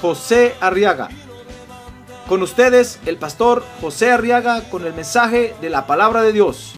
[0.00, 1.08] José Arriaga.
[2.28, 6.74] Con ustedes, el pastor José Arriaga con el mensaje de la palabra de Dios.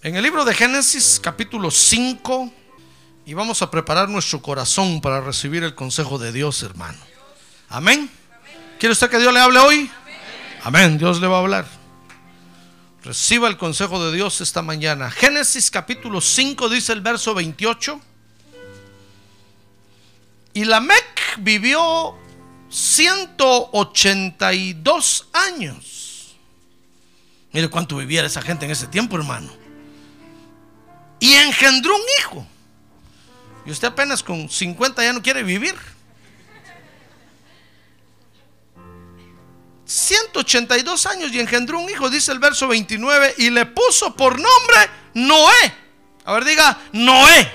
[0.00, 2.50] En el libro de Génesis capítulo 5
[3.26, 7.07] y vamos a preparar nuestro corazón para recibir el consejo de Dios, hermano.
[7.68, 8.10] Amén.
[8.78, 9.90] ¿Quiere usted que Dios le hable hoy?
[10.62, 11.66] Amén, Dios le va a hablar.
[13.02, 15.10] Reciba el consejo de Dios esta mañana.
[15.10, 18.00] Génesis capítulo 5 dice el verso 28.
[20.54, 22.16] Y Lamec vivió
[22.70, 26.36] 182 años.
[27.52, 29.50] Mire cuánto viviera esa gente en ese tiempo, hermano.
[31.20, 32.46] Y engendró un hijo.
[33.66, 35.74] Y usted apenas con 50 ya no quiere vivir.
[39.88, 44.90] 182 años y engendró un hijo, dice el verso 29, y le puso por nombre
[45.14, 45.74] Noé.
[46.26, 47.50] A ver, diga, Noé.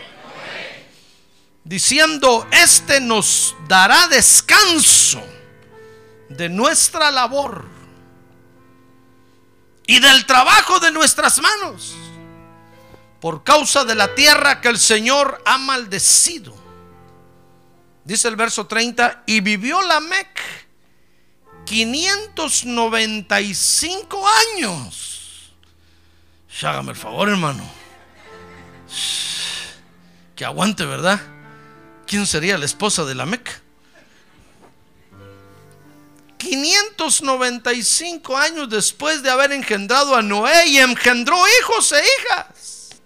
[1.64, 5.24] Diciendo, este nos dará descanso
[6.28, 7.66] de nuestra labor
[9.86, 11.94] y del trabajo de nuestras manos
[13.22, 16.54] por causa de la tierra que el Señor ha maldecido.
[18.04, 20.63] Dice el verso 30, y vivió Lamec
[21.66, 25.54] 595 años.
[26.62, 27.64] Hágame el favor, hermano.
[30.36, 31.20] Que aguante, ¿verdad?
[32.06, 33.64] ¿Quién sería la esposa de Lamec?
[36.38, 43.00] 595 años después de haber engendrado a Noé y engendró hijos e hijas.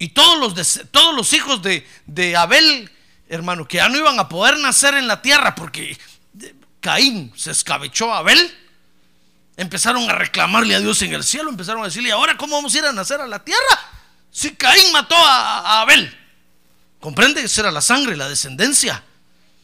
[0.00, 2.90] Y todos los, todos los hijos de, de Abel
[3.28, 5.96] hermano, que ya no iban a poder nacer en la tierra porque
[6.80, 8.58] Caín se escabechó a Abel.
[9.56, 12.78] Empezaron a reclamarle a Dios en el cielo, empezaron a decirle, ahora cómo vamos a
[12.78, 13.78] ir a nacer a la tierra?
[14.30, 16.18] Si Caín mató a, Abel.
[17.00, 17.42] ¿Comprende?
[17.42, 19.02] Esa era la sangre, la descendencia.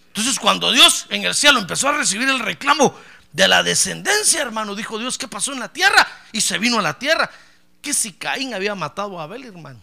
[0.09, 2.95] Entonces cuando Dios en el cielo empezó a recibir el reclamo
[3.33, 6.07] de la descendencia, hermano, dijo Dios, ¿qué pasó en la tierra?
[6.33, 7.31] Y se vino a la tierra.
[7.81, 9.81] Que si Caín había matado a Abel, hermano.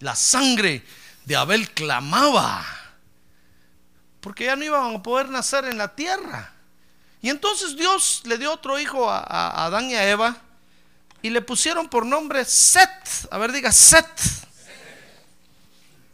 [0.00, 0.84] La sangre
[1.24, 2.64] de Abel clamaba,
[4.20, 6.52] porque ya no iban a poder nacer en la tierra.
[7.22, 10.36] Y entonces Dios le dio otro hijo a, Adán y a Eva
[11.22, 12.90] y le pusieron por nombre Set.
[13.30, 14.06] A ver, diga Set.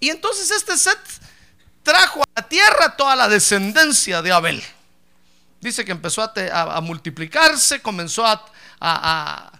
[0.01, 1.01] Y entonces este Set
[1.83, 4.63] trajo a la tierra toda la descendencia de Abel.
[5.63, 9.51] Dice que empezó a multiplicarse, comenzó a,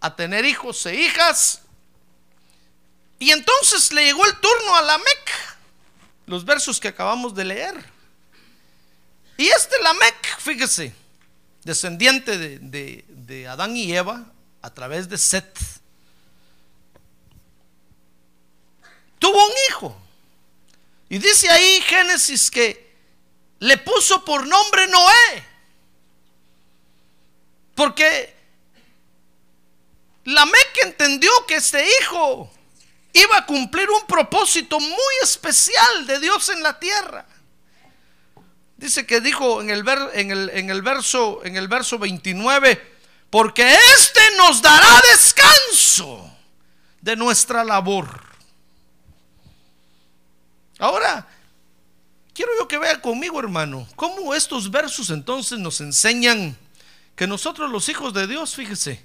[0.00, 1.60] a tener hijos e hijas.
[3.18, 5.30] Y entonces le llegó el turno a Lamec,
[6.24, 7.95] los versos que acabamos de leer.
[9.36, 10.94] Y este Lamec, fíjese,
[11.62, 14.24] descendiente de, de, de Adán y Eva,
[14.62, 15.58] a través de Set.
[19.18, 19.96] Tuvo un hijo.
[21.08, 22.94] Y dice ahí Génesis que
[23.60, 25.44] le puso por nombre Noé.
[27.74, 28.34] Porque
[30.24, 32.50] Lamec entendió que este hijo
[33.12, 37.26] iba a cumplir un propósito muy especial de Dios en la tierra.
[38.76, 39.84] Dice que dijo en el,
[40.14, 42.96] en el, en el verso, en el verso 29,
[43.30, 46.30] porque éste nos dará descanso
[47.00, 48.22] de nuestra labor.
[50.78, 51.26] Ahora,
[52.34, 56.56] quiero yo que vea conmigo, hermano, cómo estos versos entonces nos enseñan
[57.14, 59.02] que nosotros los hijos de Dios, fíjese,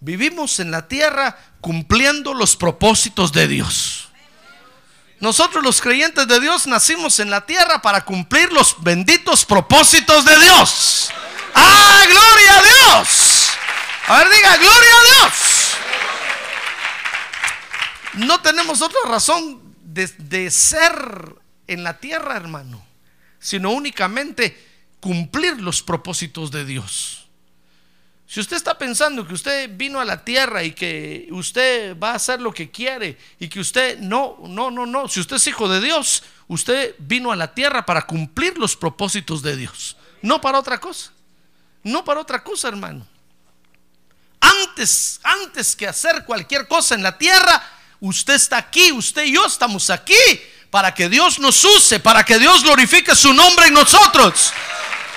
[0.00, 4.07] vivimos en la tierra cumpliendo los propósitos de Dios.
[5.20, 10.38] Nosotros los creyentes de Dios nacimos en la tierra para cumplir los benditos propósitos de
[10.38, 11.10] Dios.
[11.54, 13.50] ¡Ah, gloria a Dios!
[14.06, 15.34] A ver, diga, gloria a Dios.
[18.14, 20.94] No tenemos otra razón de, de ser
[21.66, 22.84] en la tierra, hermano,
[23.40, 24.66] sino únicamente
[25.00, 27.17] cumplir los propósitos de Dios.
[28.28, 32.16] Si usted está pensando que usted vino a la tierra y que usted va a
[32.16, 35.66] hacer lo que quiere y que usted no, no, no, no, si usted es hijo
[35.66, 40.58] de Dios, usted vino a la tierra para cumplir los propósitos de Dios, no para
[40.58, 41.10] otra cosa,
[41.82, 43.06] no para otra cosa, hermano.
[44.40, 47.62] Antes, antes que hacer cualquier cosa en la tierra,
[47.98, 50.14] usted está aquí, usted y yo estamos aquí
[50.68, 54.52] para que Dios nos use, para que Dios glorifique su nombre en nosotros.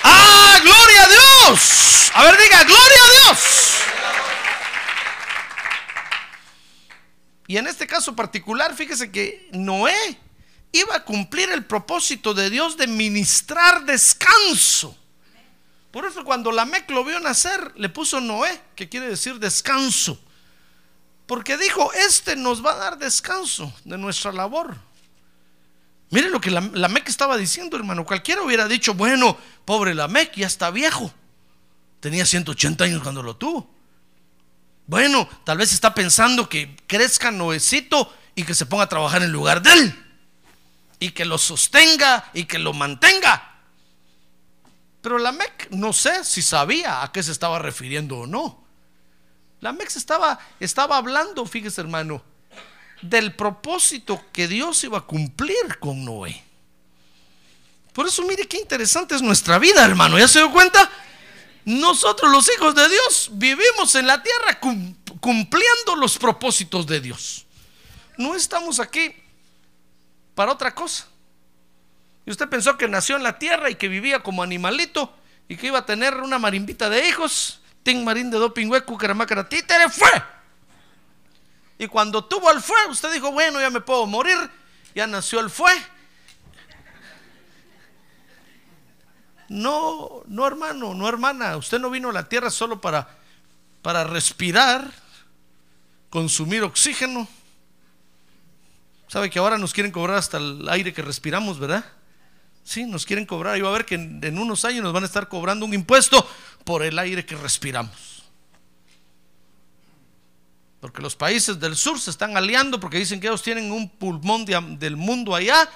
[0.04, 2.12] ¡Ah, gloria a Dios!
[2.14, 3.40] A ver, diga, gloria a Dios.
[7.48, 10.18] Y en este caso particular, fíjese que Noé
[10.72, 14.98] iba a cumplir el propósito de Dios de ministrar descanso.
[15.92, 20.18] Por eso cuando la Mec lo vio nacer, le puso Noé, que quiere decir descanso.
[21.26, 24.78] Porque dijo, este nos va a dar descanso de nuestra labor.
[26.12, 26.62] Mire lo que la,
[27.06, 28.06] estaba diciendo, hermano.
[28.06, 31.12] Cualquiera hubiera dicho, bueno, pobre la Mec, ya está viejo.
[32.02, 33.74] Tenía 180 años cuando lo tuvo.
[34.88, 39.32] Bueno, tal vez está pensando que crezca Noecito y que se ponga a trabajar en
[39.32, 40.06] lugar de él.
[41.00, 43.62] Y que lo sostenga y que lo mantenga.
[45.02, 48.66] Pero la Mec no sé si sabía a qué se estaba refiriendo o no.
[49.62, 52.22] La Mec estaba, estaba hablando, fíjese hermano,
[53.02, 56.44] del propósito que Dios iba a cumplir con Noé.
[57.94, 60.18] Por eso mire qué interesante es nuestra vida, hermano.
[60.18, 60.90] ¿Ya se dio cuenta?
[61.66, 64.60] Nosotros los hijos de Dios vivimos en la tierra
[65.20, 67.46] cumpliendo los propósitos de Dios.
[68.18, 69.14] No estamos aquí
[70.36, 71.08] para otra cosa.
[72.26, 75.14] Y usted pensó que nació en la tierra y que vivía como animalito
[75.48, 77.62] y que iba a tener una marimbita de hijos.
[77.84, 78.98] Ting marín de doping hueco,
[79.50, 80.10] títere, fue.
[81.82, 84.38] Y cuando tuvo el fue, usted dijo, bueno, ya me puedo morir.
[84.94, 85.74] Ya nació el fue.
[89.50, 91.58] No, no hermano, no hermana.
[91.58, 93.10] Usted no vino a la tierra solo para,
[93.82, 94.92] para respirar,
[96.12, 97.28] consumir oxígeno.
[99.08, 101.84] ¿Sabe que ahora nos quieren cobrar hasta el aire que respiramos, verdad?
[102.64, 103.58] Sí, nos quieren cobrar.
[103.58, 106.30] Y va a ver que en unos años nos van a estar cobrando un impuesto
[106.64, 108.21] por el aire que respiramos.
[110.82, 114.46] Porque los países del sur se están aliando porque dicen que ellos tienen un pulmón
[114.46, 115.70] del mundo allá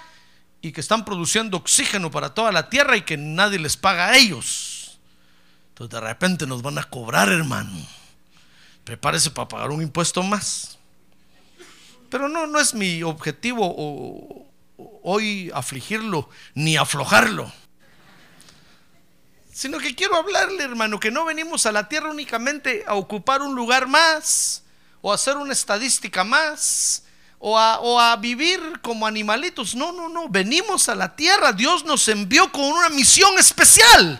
[0.62, 4.18] y que están produciendo oxígeno para toda la tierra y que nadie les paga a
[4.18, 4.98] ellos.
[5.70, 7.72] Entonces de repente nos van a cobrar, hermano.
[8.84, 10.79] Prepárese para pagar un impuesto más.
[12.10, 14.48] Pero no, no es mi objetivo
[15.03, 17.51] hoy afligirlo ni aflojarlo.
[19.53, 23.53] Sino que quiero hablarle, hermano, que no venimos a la tierra únicamente a ocupar un
[23.53, 24.64] lugar más
[25.07, 27.03] o hacer una estadística más,
[27.38, 29.75] o a, vivir como animalitos.
[29.75, 30.27] No, no, no.
[30.29, 31.53] Venimos a la tierra.
[31.53, 34.19] Dios nos envió con una misión especial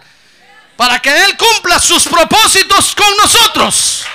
[0.78, 4.06] para que Él cumpla sus propósitos con nosotros.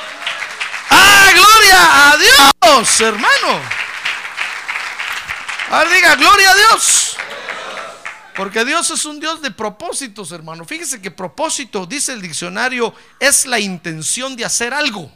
[0.91, 3.61] ¡Ah, gloria a Dios, hermano!
[5.73, 7.17] A diga, gloria a Dios.
[8.37, 10.65] Porque Dios es un Dios de propósitos, hermano.
[10.65, 15.11] Fíjese que propósito, dice el diccionario, es la intención de hacer algo.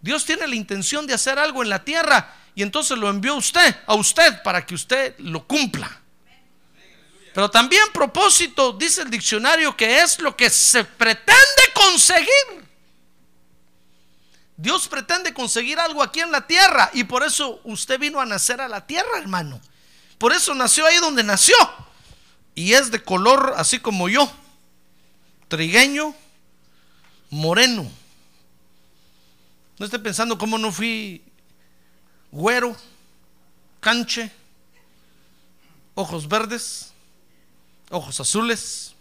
[0.00, 3.36] Dios tiene la intención de hacer algo en la tierra y entonces lo envió a
[3.36, 6.00] usted, a usted, para que usted lo cumpla.
[7.32, 12.68] Pero también propósito, dice el diccionario, que es lo que se pretende conseguir.
[14.56, 18.60] Dios pretende conseguir algo aquí en la tierra y por eso usted vino a nacer
[18.60, 19.60] a la tierra, hermano.
[20.18, 21.56] Por eso nació ahí donde nació.
[22.54, 24.30] Y es de color así como yo,
[25.48, 26.14] trigueño,
[27.30, 27.90] moreno.
[29.80, 31.22] No esté pensando cómo no fui
[32.30, 32.76] güero,
[33.80, 34.30] canche,
[35.94, 36.92] ojos verdes,
[37.88, 38.94] ojos azules,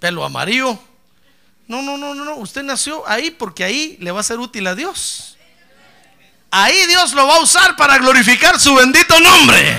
[0.00, 0.78] pelo amarillo.
[1.68, 2.36] No, no, no, no, no.
[2.36, 5.36] Usted nació ahí porque ahí le va a ser útil a Dios.
[6.50, 9.78] Ahí Dios lo va a usar para glorificar su bendito nombre.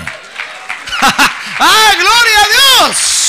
[1.58, 3.25] ¡Ah, gloria a Dios!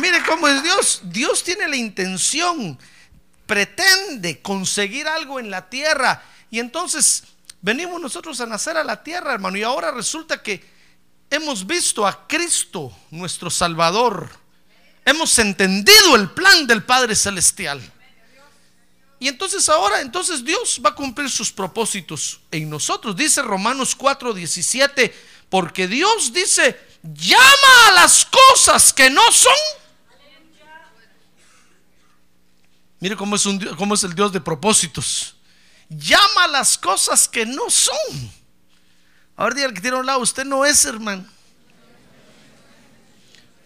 [0.00, 1.00] Mire cómo es Dios.
[1.04, 2.78] Dios tiene la intención,
[3.46, 6.22] pretende conseguir algo en la tierra.
[6.50, 7.24] Y entonces
[7.60, 9.56] venimos nosotros a nacer a la tierra, hermano.
[9.56, 10.64] Y ahora resulta que
[11.30, 14.28] hemos visto a Cristo, nuestro Salvador.
[15.04, 17.80] Hemos entendido el plan del Padre Celestial.
[19.18, 23.16] Y entonces ahora, entonces Dios va a cumplir sus propósitos en nosotros.
[23.16, 25.14] Dice Romanos 4, 17,
[25.48, 26.78] porque Dios dice,
[27.14, 29.52] llama a las cosas que no son.
[33.00, 35.36] Mire cómo es, un, cómo es el Dios de propósitos.
[35.88, 37.96] Llama a las cosas que no son.
[39.36, 41.26] Ahora diga que tiene a un lado, usted no es hermano.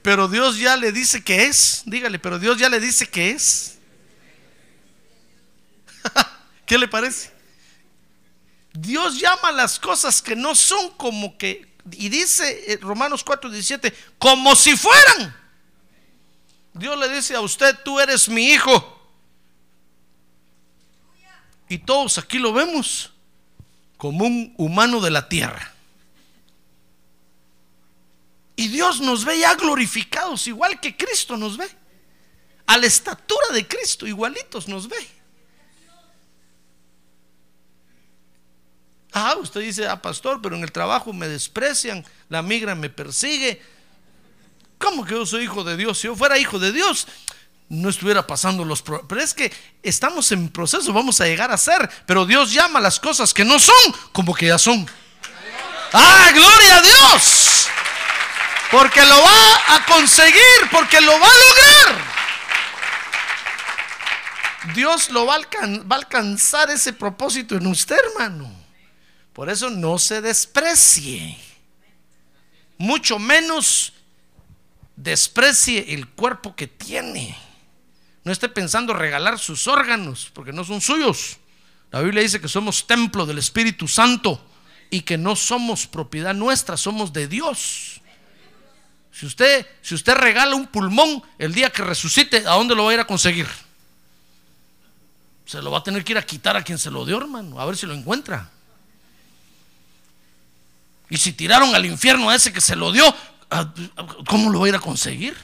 [0.02, 1.82] Pero Dios ya le dice que es.
[1.87, 3.78] Dígale, pero Dios ya le dice que es.
[6.66, 7.32] ¿Qué le parece?
[8.73, 14.54] Dios llama las cosas que no son como que, y dice eh, Romanos 4:17, como
[14.54, 15.37] si fueran.
[16.72, 18.96] Dios le dice a usted, tú eres mi hijo.
[21.68, 23.12] Y todos aquí lo vemos
[23.96, 25.72] como un humano de la tierra.
[28.56, 31.68] Y Dios nos ve ya glorificados, igual que Cristo nos ve.
[32.66, 35.20] A la estatura de Cristo, igualitos nos ve.
[39.12, 43.61] Ah, usted dice, ah, pastor, pero en el trabajo me desprecian, la migra me persigue.
[44.79, 45.99] ¿Cómo que yo soy hijo de Dios?
[45.99, 47.07] Si yo fuera hijo de Dios,
[47.69, 49.09] no estuviera pasando los problemas.
[49.09, 49.52] Pero es que
[49.83, 51.88] estamos en proceso, vamos a llegar a ser.
[52.07, 53.76] Pero Dios llama las cosas que no son
[54.12, 54.88] como que ya son.
[55.93, 57.69] ¡Ah, gloria a Dios!
[58.71, 62.11] Porque lo va a conseguir, porque lo va a lograr.
[64.75, 68.60] Dios lo va a, va a alcanzar ese propósito en usted, hermano.
[69.32, 71.37] Por eso no se desprecie.
[72.78, 73.92] Mucho menos
[74.96, 77.37] desprecie el cuerpo que tiene.
[78.25, 81.38] No esté pensando regalar sus órganos, porque no son suyos.
[81.90, 84.44] La Biblia dice que somos templo del Espíritu Santo
[84.90, 88.00] y que no somos propiedad nuestra, somos de Dios.
[89.12, 92.90] Si usted, si usted regala un pulmón el día que resucite, ¿a dónde lo va
[92.90, 93.46] a ir a conseguir?
[95.46, 97.60] Se lo va a tener que ir a quitar a quien se lo dio, hermano,
[97.60, 98.50] a ver si lo encuentra.
[101.11, 103.14] Y si tiraron al infierno a ese que se lo dio,
[104.29, 105.37] ¿cómo lo va a ir a conseguir?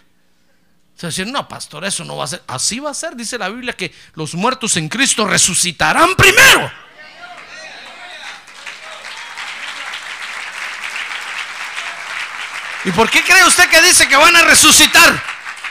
[0.94, 2.42] Se decir, no, pastor, eso no va a ser.
[2.46, 6.73] Así va a ser, dice la Biblia, que los muertos en Cristo resucitarán primero.
[12.85, 15.20] ¿Y por qué cree usted que dice que van a resucitar?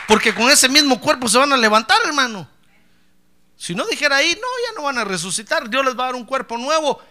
[0.08, 2.48] Porque con ese mismo cuerpo se van a levantar, hermano.
[3.56, 5.70] Si no dijera ahí, no, ya no van a resucitar.
[5.70, 7.02] Dios les va a dar un cuerpo nuevo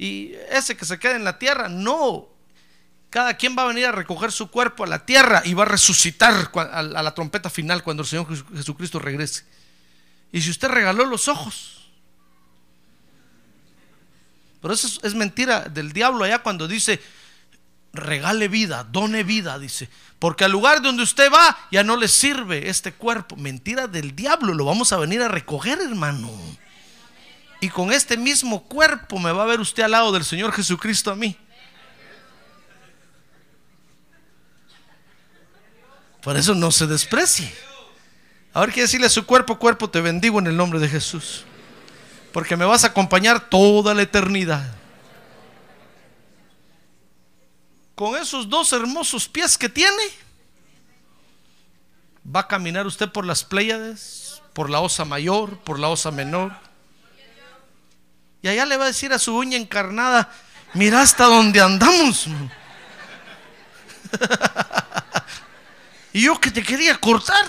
[0.00, 2.26] y ese que se queda en la tierra, no.
[3.10, 5.66] Cada quien va a venir a recoger su cuerpo a la tierra y va a
[5.66, 8.26] resucitar a la trompeta final cuando el Señor
[8.56, 9.44] Jesucristo regrese.
[10.32, 11.90] Y si usted regaló los ojos,
[14.62, 16.98] pero eso es, mentira del diablo allá cuando dice,
[17.92, 19.90] regale vida, done vida, dice.
[20.18, 23.36] Porque al lugar donde usted va ya no le sirve este cuerpo.
[23.36, 26.30] Mentira del diablo, lo vamos a venir a recoger, hermano.
[27.60, 31.10] Y con este mismo cuerpo me va a ver usted al lado del Señor Jesucristo
[31.10, 31.36] a mí.
[36.22, 37.54] Por eso no se desprecie.
[38.52, 41.44] Ahora que decirle a su cuerpo, cuerpo, te bendigo en el nombre de Jesús.
[42.32, 44.74] Porque me vas a acompañar toda la eternidad.
[47.94, 50.02] Con esos dos hermosos pies que tiene,
[52.24, 56.69] va a caminar usted por las Pléyades, por la osa mayor, por la osa menor
[58.42, 60.32] y allá le va a decir a su uña encarnada,
[60.74, 62.26] mira hasta dónde andamos.
[66.12, 67.46] y yo que te quería cortar.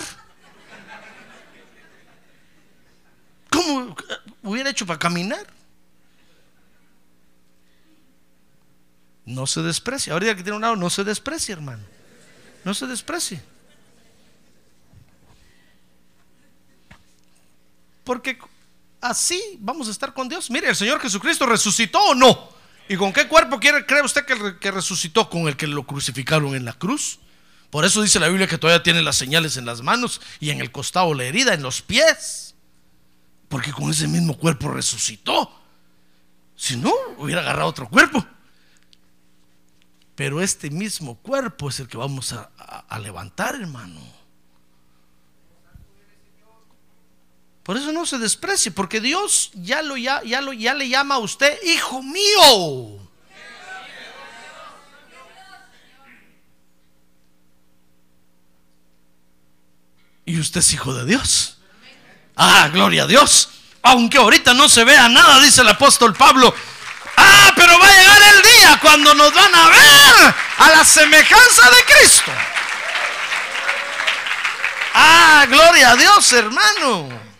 [3.50, 3.96] ¿Cómo
[4.42, 5.46] hubiera hecho para caminar?
[9.24, 10.12] No se desprecia.
[10.12, 11.82] Ahorita que tiene un lado, no se desprecia, hermano.
[12.64, 13.42] No se desprecia.
[18.04, 18.38] Porque
[19.02, 20.50] así vamos a estar con Dios.
[20.50, 22.48] Mire, el Señor Jesucristo resucitó o no.
[22.88, 25.28] ¿Y con qué cuerpo quiere, cree usted que, resucitó?
[25.28, 27.18] Con el que lo crucificaron en la cruz.
[27.70, 30.60] Por eso dice la Biblia que todavía tiene las señales en las manos y en
[30.60, 32.54] el costado la herida, en los pies.
[33.48, 35.50] Porque con ese mismo cuerpo resucitó.
[36.56, 38.26] Si no, hubiera agarrado otro cuerpo.
[40.14, 42.50] Pero este mismo cuerpo es el que vamos a-
[42.88, 44.00] a levantar, hermano.
[47.62, 51.14] Por eso no se desprecie, porque Dios ya, lo, ya, ya, lo, ya le llama
[51.14, 52.98] a usted hijo mío.
[60.24, 61.58] Y usted es hijo de Dios.
[62.36, 63.48] Ah, gloria a Dios.
[63.82, 66.52] Aunque ahorita no se vea nada, dice el apóstol Pablo.
[67.16, 71.70] Ah, pero va a llegar el día cuando nos van a ver a la semejanza
[71.70, 72.32] de Cristo.
[74.94, 77.31] Ah, gloria a Dios, hermano.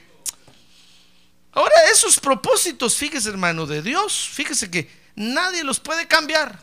[1.53, 6.59] Ahora, esos propósitos, fíjese, hermano, de Dios, fíjese que nadie los puede cambiar.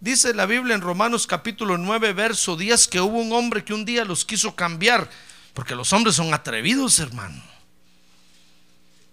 [0.00, 3.84] Dice la Biblia en Romanos capítulo 9, verso 10, que hubo un hombre que un
[3.84, 5.08] día los quiso cambiar,
[5.54, 7.42] porque los hombres son atrevidos, hermano.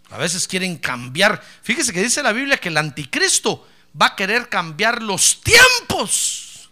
[0.10, 1.44] A veces quieren cambiar.
[1.62, 3.68] Fíjese que dice la Biblia que el anticristo
[4.00, 6.70] va a querer cambiar los tiempos.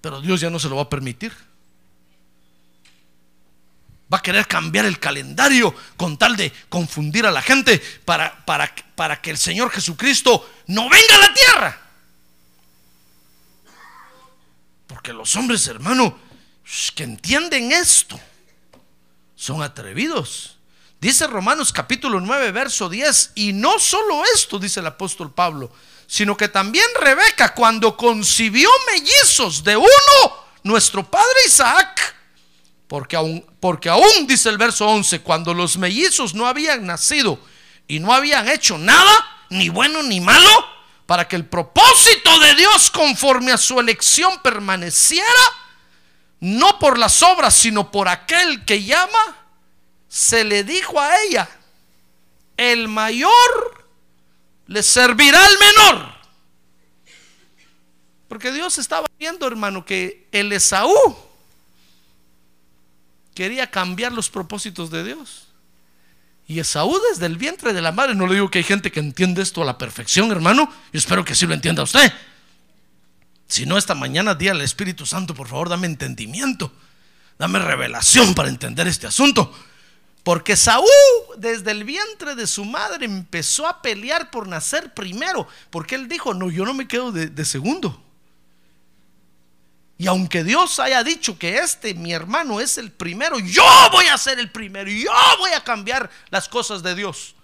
[0.00, 1.47] Pero Dios ya no se lo va a permitir.
[4.12, 8.74] Va a querer cambiar el calendario con tal de confundir a la gente para, para,
[8.94, 11.80] para que el Señor Jesucristo no venga a la tierra.
[14.86, 16.18] Porque los hombres, hermano,
[16.94, 18.18] que entienden esto,
[19.36, 20.56] son atrevidos.
[21.00, 25.70] Dice Romanos capítulo 9, verso 10, y no solo esto, dice el apóstol Pablo,
[26.06, 29.88] sino que también Rebeca, cuando concibió mellizos de uno,
[30.64, 32.16] nuestro padre Isaac,
[32.88, 37.38] porque aún, porque aún, dice el verso 11, cuando los mellizos no habían nacido
[37.86, 39.12] y no habían hecho nada,
[39.50, 40.48] ni bueno ni malo,
[41.06, 45.26] para que el propósito de Dios conforme a su elección permaneciera,
[46.40, 49.36] no por las obras, sino por aquel que llama,
[50.08, 51.48] se le dijo a ella,
[52.56, 53.86] el mayor
[54.66, 56.14] le servirá al menor.
[58.28, 61.27] Porque Dios estaba viendo, hermano, que el Esaú
[63.38, 65.46] quería cambiar los propósitos de Dios.
[66.48, 68.98] Y Esaú desde el vientre de la madre, no le digo que hay gente que
[68.98, 72.12] entiende esto a la perfección, hermano, yo espero que sí lo entienda usted.
[73.46, 76.72] Si no, esta mañana, día al Espíritu Santo, por favor, dame entendimiento,
[77.38, 79.56] dame revelación para entender este asunto.
[80.24, 80.88] Porque Saúl
[81.36, 86.34] desde el vientre de su madre empezó a pelear por nacer primero, porque él dijo,
[86.34, 88.02] no, yo no me quedo de, de segundo.
[89.98, 94.16] Y aunque Dios haya dicho que este, mi hermano, es el primero, yo voy a
[94.16, 97.34] ser el primero, yo voy a cambiar las cosas de Dios.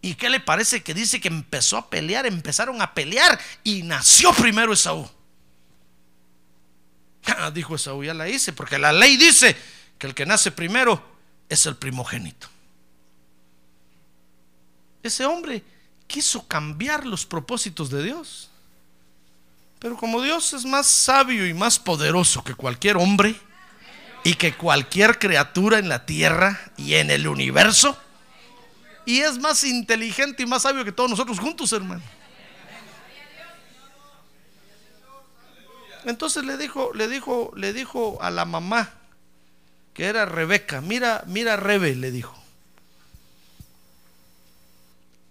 [0.00, 2.26] ¿Y qué le parece que dice que empezó a pelear?
[2.26, 5.08] Empezaron a pelear y nació primero Esaú.
[7.24, 9.56] Ah, dijo Esaú, ya la hice, porque la ley dice
[9.96, 11.00] que el que nace primero
[11.48, 12.48] es el primogénito.
[15.04, 15.62] Ese hombre
[16.08, 18.50] quiso cambiar los propósitos de Dios.
[19.82, 23.34] Pero como Dios es más sabio y más poderoso que cualquier hombre
[24.22, 27.98] y que cualquier criatura en la tierra y en el universo,
[29.04, 32.00] y es más inteligente y más sabio que todos nosotros juntos, hermano.
[36.04, 38.88] Entonces le dijo, le dijo, le dijo a la mamá
[39.94, 42.40] que era Rebeca, mira, mira Rebe, le dijo.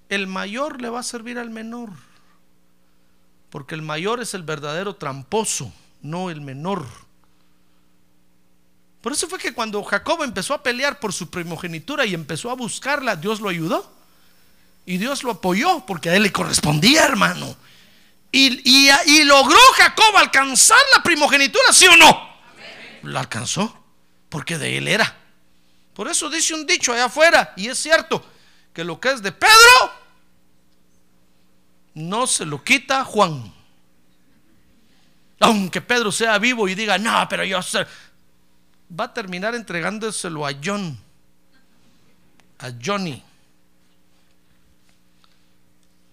[0.09, 1.91] El mayor le va a servir al menor,
[3.51, 6.87] porque el mayor es el verdadero tramposo, no el menor.
[9.01, 12.55] Por eso fue que cuando Jacob empezó a pelear por su primogenitura y empezó a
[12.55, 13.91] buscarla, Dios lo ayudó.
[14.85, 17.55] Y Dios lo apoyó porque a él le correspondía, hermano.
[18.31, 22.31] Y, y, y logró Jacob alcanzar la primogenitura, ¿sí o no?
[23.03, 23.77] La alcanzó
[24.29, 25.17] porque de él era.
[25.93, 28.25] Por eso dice un dicho allá afuera, y es cierto,
[28.73, 30.00] que lo que es de Pedro
[31.93, 33.53] no se lo quita Juan.
[35.39, 37.59] Aunque Pedro sea vivo y diga, no, pero yo
[38.99, 40.97] va a terminar entregándoselo a John,
[42.59, 43.23] a Johnny.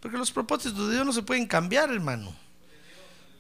[0.01, 2.35] Porque los propósitos de Dios no se pueden cambiar, hermano.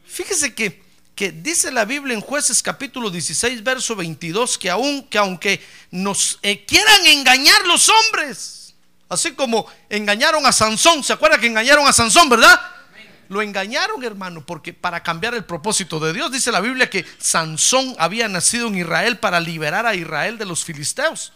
[0.05, 0.83] Fíjese que,
[1.14, 6.38] que dice la Biblia en jueces capítulo 16, verso 22, que, aun, que aunque nos
[6.42, 8.67] eh, quieran engañar los hombres,
[9.09, 12.61] así como engañaron a Sansón, ¿se acuerda que engañaron a Sansón, verdad?
[13.29, 17.94] Lo engañaron, hermano, porque para cambiar el propósito de Dios, dice la Biblia que Sansón
[17.99, 21.33] había nacido en Israel para liberar a Israel de los filisteos.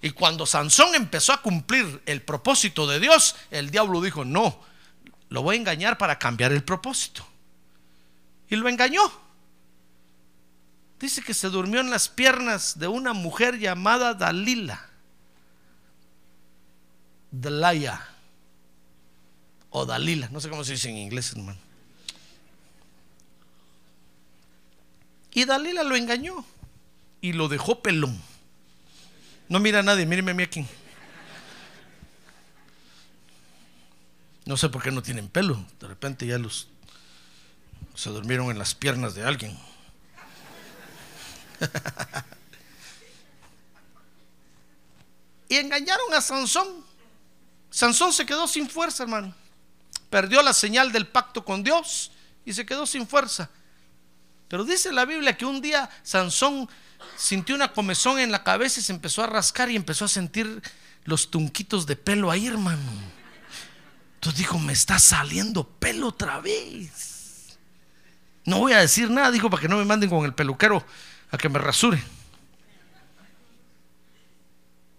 [0.00, 4.60] Y cuando Sansón empezó a cumplir el propósito de Dios, el diablo dijo, no,
[5.30, 7.26] lo voy a engañar para cambiar el propósito.
[8.48, 9.00] Y lo engañó.
[11.00, 14.88] Dice que se durmió en las piernas de una mujer llamada Dalila.
[17.40, 18.00] Dalaya.
[19.70, 20.28] O Dalila.
[20.30, 21.58] No sé cómo se dice en inglés, hermano.
[25.32, 26.44] Y Dalila lo engañó.
[27.20, 28.20] Y lo dejó pelón.
[29.48, 30.64] No mira a nadie, míreme a mí aquí.
[34.44, 35.64] No sé por qué no tienen pelo.
[35.80, 36.68] De repente ya los
[37.96, 39.58] se durmieron en las piernas de alguien.
[45.48, 46.93] y engañaron a Sansón.
[47.74, 49.34] Sansón se quedó sin fuerza, hermano.
[50.08, 52.12] Perdió la señal del pacto con Dios
[52.46, 53.50] y se quedó sin fuerza.
[54.46, 56.68] Pero dice la Biblia que un día Sansón
[57.16, 60.62] sintió una comezón en la cabeza y se empezó a rascar y empezó a sentir
[61.02, 62.92] los tunquitos de pelo ahí, hermano.
[64.14, 67.58] Entonces dijo, me está saliendo pelo otra vez.
[68.44, 70.86] No voy a decir nada, dijo, para que no me manden con el peluquero
[71.32, 72.00] a que me rasure.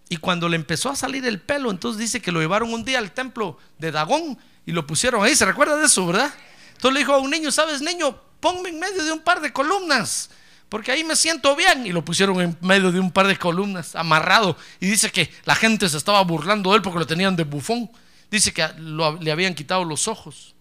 [0.08, 2.98] Y cuando le empezó a salir el pelo, entonces dice que lo llevaron un día
[2.98, 5.34] al templo de Dagón y lo pusieron ahí.
[5.34, 6.32] ¿Se recuerda de eso, verdad?
[6.68, 8.16] Entonces le dijo a un niño, ¿sabes, niño?
[8.38, 10.30] Ponme en medio de un par de columnas,
[10.68, 11.86] porque ahí me siento bien.
[11.86, 14.56] Y lo pusieron en medio de un par de columnas, amarrado.
[14.78, 17.90] Y dice que la gente se estaba burlando de él porque lo tenían de bufón.
[18.30, 20.54] Dice que le habían quitado los ojos.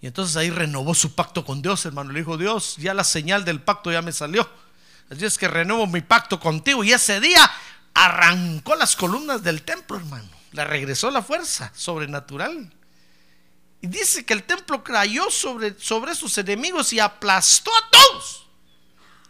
[0.00, 2.12] Y entonces ahí renovó su pacto con Dios, hermano.
[2.12, 4.48] Le dijo, Dios, ya la señal del pacto ya me salió.
[5.10, 6.82] Así es que renuevo mi pacto contigo.
[6.84, 7.50] Y ese día
[7.94, 10.28] arrancó las columnas del templo, hermano.
[10.52, 12.72] Le regresó la fuerza sobrenatural.
[13.80, 18.46] Y dice que el templo cayó sobre, sobre sus enemigos y aplastó a todos.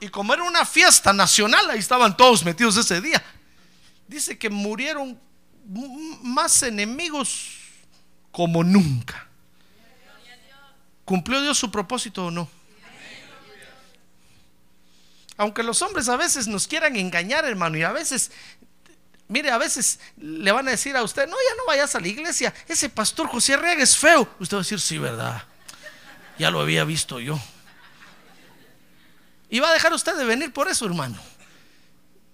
[0.01, 3.23] Y como era una fiesta nacional, ahí estaban todos metidos ese día.
[4.09, 5.21] Dice que murieron
[6.23, 7.59] más enemigos
[8.33, 9.29] como nunca.
[11.05, 12.49] ¿Cumplió Dios su propósito o no?
[15.41, 18.31] Aunque los hombres a veces nos quieran engañar, hermano, y a veces,
[19.27, 22.09] mire, a veces le van a decir a usted, no, ya no vayas a la
[22.09, 24.29] iglesia, ese pastor José Arriaga es feo.
[24.39, 25.43] Usted va a decir, sí, verdad,
[26.39, 27.41] ya lo había visto yo.
[29.49, 31.19] Y va a dejar usted de venir por eso, hermano.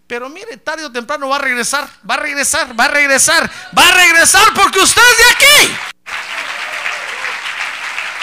[0.09, 3.87] Pero mire, tarde o temprano va a regresar, va a regresar, va a regresar, va
[3.87, 5.77] a regresar porque usted es de aquí.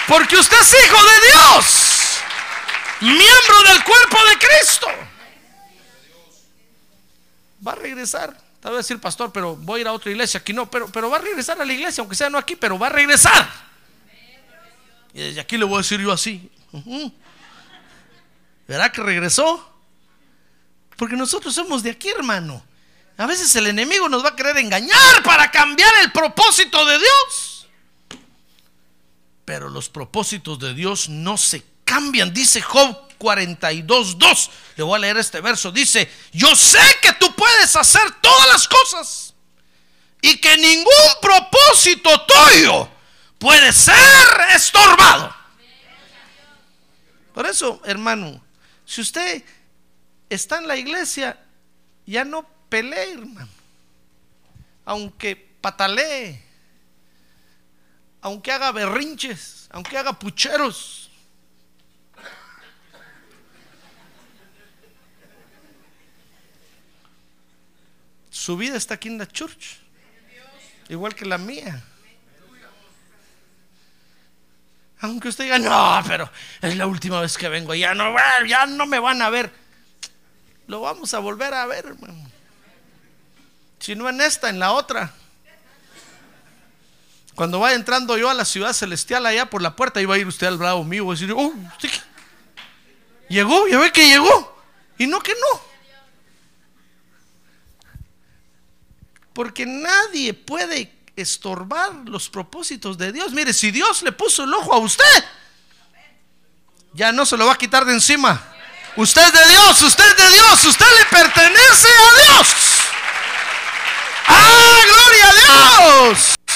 [0.10, 1.83] Porque usted es hijo de Dios,
[3.04, 4.88] miembro del cuerpo de Cristo.
[7.66, 8.38] Va a regresar.
[8.60, 10.40] Tal vez decir, pastor, pero voy a ir a otra iglesia.
[10.40, 12.80] Aquí no, pero, pero va a regresar a la iglesia, aunque sea no aquí, pero
[12.80, 13.50] va a regresar.
[15.14, 16.50] Y desde aquí le voy a decir yo así.
[18.68, 19.70] ¿Verá que regresó?
[20.98, 22.64] Porque nosotros somos de aquí, hermano.
[23.18, 27.68] A veces el enemigo nos va a querer engañar para cambiar el propósito de Dios.
[29.46, 32.34] Pero los propósitos de Dios no se cambian.
[32.34, 34.50] Dice Job 42.2.
[34.76, 35.72] Le voy a leer este verso.
[35.72, 39.34] Dice, yo sé que tú puedes hacer todas las cosas.
[40.22, 42.90] Y que ningún propósito tuyo
[43.38, 43.96] puede ser
[44.56, 45.36] estorbado.
[47.34, 48.42] Por eso, hermano,
[48.86, 49.44] si usted
[50.30, 51.38] está en la iglesia,
[52.06, 53.50] ya no pelee, hermano.
[54.86, 56.42] Aunque patalee,
[58.22, 61.03] aunque haga berrinches, aunque haga pucheros.
[68.44, 69.78] Su vida está aquí en la church,
[70.90, 71.82] igual que la mía.
[75.00, 76.30] Aunque usted diga, no, pero
[76.62, 78.14] es la última vez que vengo, ya no,
[78.46, 79.50] ya no me van a ver
[80.68, 82.30] lo vamos a volver a ver, hermano.
[83.80, 85.14] Si no en esta, en la otra.
[87.36, 90.28] Cuando vaya entrando yo a la ciudad celestial allá por la puerta, iba a ir
[90.28, 91.54] usted al bravo mío, y decir, oh,
[93.30, 94.54] llegó, ya ve que llegó.
[94.98, 95.73] Y no que no.
[99.34, 103.34] Porque nadie puede estorbar los propósitos de Dios.
[103.34, 105.26] Mire, si Dios le puso el ojo a usted,
[106.94, 108.42] ya no se lo va a quitar de encima.
[108.96, 112.48] Usted es de Dios, usted es de Dios, usted le pertenece a Dios.
[114.28, 116.36] ¡Ah, gloria a Dios!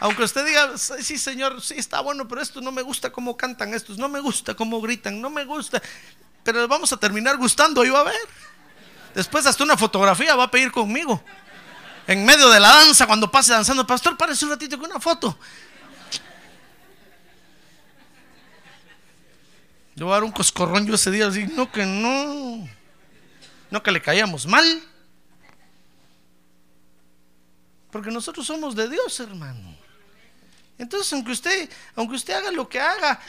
[0.00, 3.74] Aunque usted diga, sí, Señor, sí está bueno, pero esto no me gusta cómo cantan
[3.74, 5.82] estos, no me gusta cómo gritan, no me gusta.
[6.42, 8.16] Pero vamos a terminar gustando, y va a ver.
[9.14, 11.22] Después hasta una fotografía va a pedir conmigo.
[12.06, 15.38] En medio de la danza, cuando pase danzando, pastor, párese un ratito con una foto.
[19.94, 22.68] Le voy a dar un coscorrón yo ese día así, no que no.
[23.70, 24.82] No que le caíamos mal.
[27.90, 29.76] Porque nosotros somos de Dios, hermano.
[30.78, 33.20] Entonces, aunque usted, aunque usted haga lo que haga,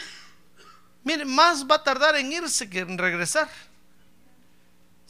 [1.04, 3.50] mire, más va a tardar en irse que en regresar.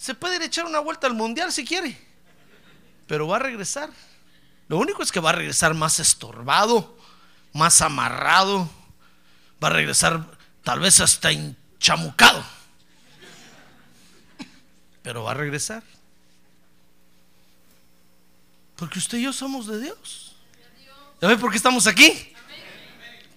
[0.02, 1.96] Se puede echar una vuelta al mundial si quiere,
[3.06, 3.92] pero va a regresar.
[4.68, 6.98] Lo único es que va a regresar más estorbado,
[7.54, 8.68] más amarrado,
[9.64, 10.26] va a regresar
[10.64, 12.44] tal vez hasta hinchamucado,
[15.04, 15.84] pero va a regresar.
[18.78, 20.36] Porque usted y yo somos de Dios.
[21.22, 22.34] ¿Ya por qué estamos aquí?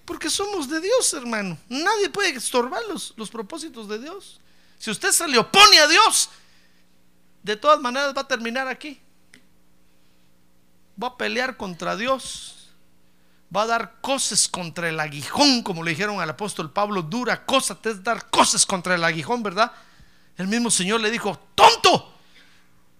[0.03, 1.59] Porque somos de Dios, hermano.
[1.69, 4.39] Nadie puede estorbar los, los propósitos de Dios.
[4.79, 6.31] Si usted se le opone a Dios,
[7.45, 8.99] de todas maneras va a terminar aquí.
[11.01, 12.71] Va a pelear contra Dios.
[13.55, 17.03] Va a dar cosas contra el aguijón, como le dijeron al apóstol Pablo.
[17.03, 19.71] Dura cosa te es dar cosas contra el aguijón, ¿verdad?
[20.37, 22.15] El mismo Señor le dijo, tonto.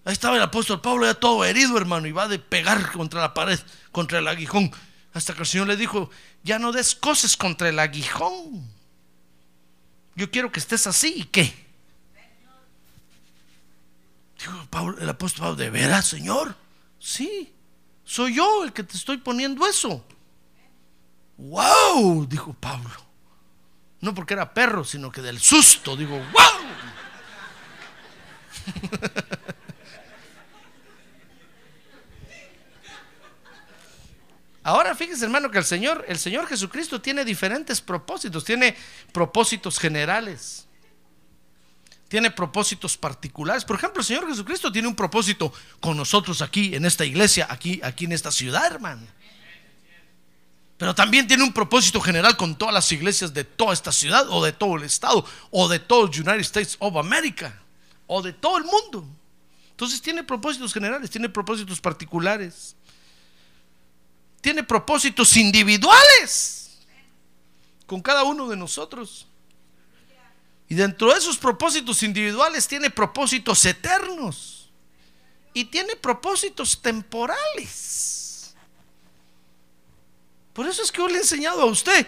[0.04, 3.34] Ahí estaba el apóstol Pablo ya todo herido, hermano, y va de pegar contra la
[3.34, 3.58] pared,
[3.90, 4.70] contra el aguijón.
[5.12, 6.08] Hasta que el Señor le dijo,
[6.44, 8.70] ya no des cosas contra el aguijón.
[10.14, 11.65] Yo quiero que estés así y qué.
[14.70, 16.56] Pablo, el apóstol Pablo, ¿de veras, Señor?
[16.98, 17.54] Sí,
[18.04, 20.04] soy yo el que te estoy poniendo eso.
[21.36, 22.26] ¡Wow!
[22.26, 23.06] Dijo Pablo.
[24.00, 25.96] No porque era perro, sino que del susto.
[25.96, 26.24] Digo, ¡wow!
[34.62, 38.76] Ahora fíjese, hermano, que el Señor, el Señor Jesucristo tiene diferentes propósitos, tiene
[39.12, 40.65] propósitos generales.
[42.08, 43.64] Tiene propósitos particulares.
[43.64, 47.80] Por ejemplo, el Señor Jesucristo tiene un propósito con nosotros aquí en esta iglesia, aquí
[47.82, 49.02] aquí en esta ciudad, hermano.
[50.76, 54.44] Pero también tiene un propósito general con todas las iglesias de toda esta ciudad o
[54.44, 57.58] de todo el estado o de todo el United States of America
[58.06, 59.08] o de todo el mundo.
[59.70, 62.76] Entonces tiene propósitos generales, tiene propósitos particulares
[64.46, 66.78] tiene propósitos individuales
[67.84, 69.26] con cada uno de nosotros.
[70.68, 74.70] Y dentro de esos propósitos individuales tiene propósitos eternos.
[75.52, 78.54] Y tiene propósitos temporales.
[80.52, 82.06] Por eso es que yo le he enseñado a usted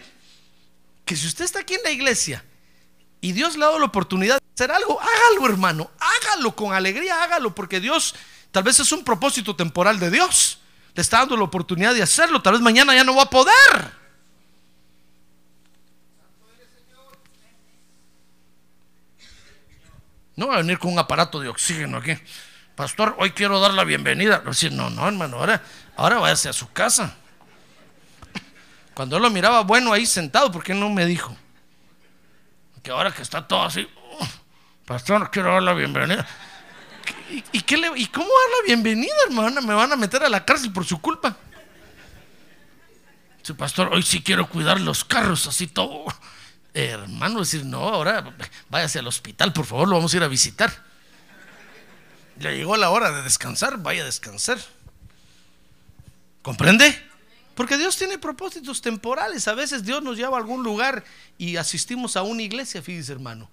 [1.05, 2.45] que si usted está aquí en la iglesia
[3.21, 7.23] y Dios le ha dado la oportunidad de hacer algo, hágalo hermano, hágalo con alegría,
[7.23, 8.15] hágalo, porque Dios
[8.51, 10.59] tal vez es un propósito temporal de Dios
[10.99, 12.43] le está dando la oportunidad de hacerlo.
[12.43, 13.95] Tal vez mañana ya no va a poder.
[20.39, 22.17] No va a venir con un aparato de oxígeno aquí.
[22.77, 24.45] Pastor, hoy quiero dar la bienvenida.
[24.71, 25.61] No, no, hermano, ahora,
[25.97, 27.17] ahora váyase a su casa.
[28.95, 31.37] Cuando lo miraba bueno ahí sentado, ¿por qué no me dijo?
[32.85, 33.89] Que ahora que está todo así,
[34.87, 36.25] pastor, quiero dar la bienvenida.
[37.51, 39.61] ¿Y, qué le, ¿Y cómo dar la bienvenida, hermano?
[39.61, 41.37] Me van a meter a la cárcel por su culpa.
[43.43, 46.05] Su pastor, hoy sí quiero cuidar los carros, así todo.
[46.85, 48.35] Hermano, decir, no, ahora
[48.71, 50.73] váyase al hospital, por favor, lo vamos a ir a visitar.
[52.39, 54.59] Ya llegó la hora de descansar, vaya a descansar.
[56.43, 56.97] ¿Comprende?
[57.55, 59.49] Porque Dios tiene propósitos temporales.
[59.49, 61.05] A veces Dios nos lleva a algún lugar
[61.37, 63.51] y asistimos a una iglesia, fíjese hermano.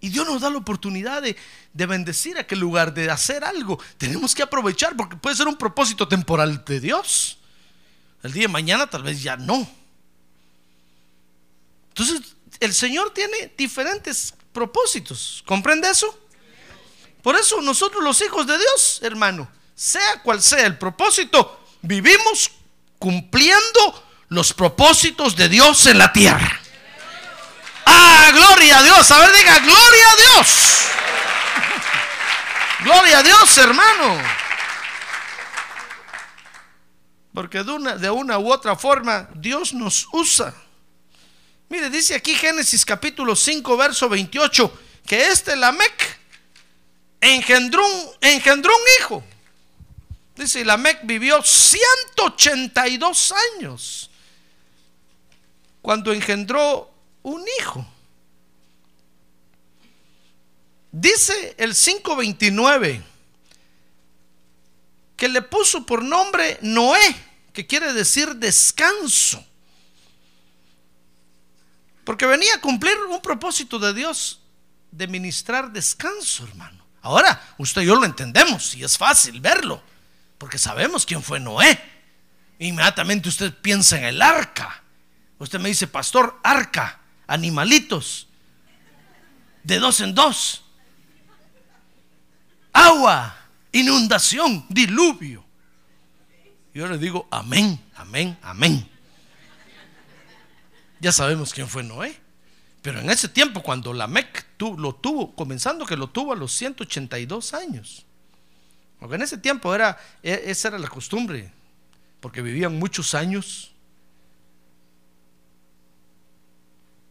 [0.00, 1.36] Y Dios nos da la oportunidad de,
[1.72, 3.82] bendecir aquel lugar, de hacer algo.
[3.96, 7.38] Tenemos que aprovechar porque puede ser un propósito temporal de Dios.
[8.22, 9.68] El día de mañana tal vez ya no.
[11.88, 12.27] Entonces,
[12.60, 15.42] el Señor tiene diferentes propósitos.
[15.46, 16.18] ¿Comprende eso?
[17.22, 22.50] Por eso nosotros los hijos de Dios, hermano, sea cual sea el propósito, vivimos
[22.98, 26.60] cumpliendo los propósitos de Dios en la tierra.
[27.86, 29.10] Ah, gloria a Dios.
[29.10, 30.78] A ver, diga, gloria a Dios.
[32.80, 34.22] Gloria a Dios, hermano.
[37.32, 40.54] Porque de una, de una u otra forma Dios nos usa.
[41.68, 46.18] Mire, dice aquí Génesis capítulo 5, verso 28, que este Lamec
[47.20, 47.84] engendró
[48.20, 49.24] engendró un hijo.
[50.36, 54.10] Dice, Lamec vivió 182 años
[55.82, 56.90] cuando engendró
[57.22, 57.84] un hijo.
[60.92, 63.02] Dice el 529
[65.16, 67.16] que le puso por nombre Noé,
[67.52, 69.44] que quiere decir descanso.
[72.08, 74.40] Porque venía a cumplir un propósito de Dios
[74.90, 76.82] de ministrar descanso, hermano.
[77.02, 79.82] Ahora, usted y yo lo entendemos y es fácil verlo,
[80.38, 81.78] porque sabemos quién fue Noé.
[82.60, 84.82] Inmediatamente usted piensa en el arca.
[85.38, 88.26] Usted me dice, pastor, arca animalitos,
[89.62, 90.64] de dos en dos,
[92.72, 93.36] agua,
[93.70, 95.44] inundación, diluvio.
[96.72, 98.87] Yo le digo amén, amén, amén.
[101.00, 102.16] Ya sabemos quién fue Noé.
[102.82, 106.52] Pero en ese tiempo, cuando la Mec lo tuvo, comenzando que lo tuvo a los
[106.52, 108.04] 182 años.
[108.98, 111.52] Porque en ese tiempo era, e, esa era la costumbre,
[112.20, 113.72] porque vivían muchos años.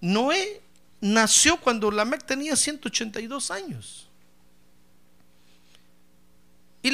[0.01, 0.61] Noé
[1.01, 4.06] nació cuando la Mec tenía 182 años.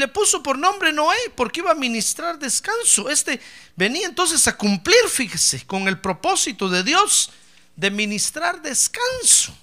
[0.04, 3.10] Le puso por nombre Noé porque iba a ministrar descanso.
[3.10, 3.40] Este
[3.74, 7.32] venía entonces a cumplir, fíjese, con el propósito de Dios
[7.78, 9.58] de ministrar descanso.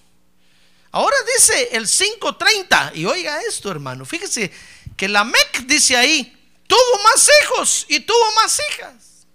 [0.92, 4.50] Ahora dice el 5.30, y oiga esto hermano, fíjese
[4.96, 6.34] que la Mec dice ahí,
[6.66, 9.26] tuvo más hijos y tuvo más hijas.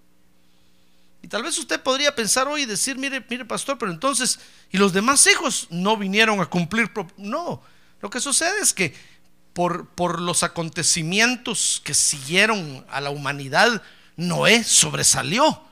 [1.22, 4.40] Y tal vez usted podría pensar hoy y decir, mire, mire pastor, pero entonces,
[4.72, 6.90] ¿y los demás hijos no vinieron a cumplir?
[7.16, 7.62] No,
[8.02, 9.15] lo que sucede es que
[9.56, 13.82] por, los acontecimientos que siguieron a la humanidad,
[14.14, 15.62] Noé sobresalió.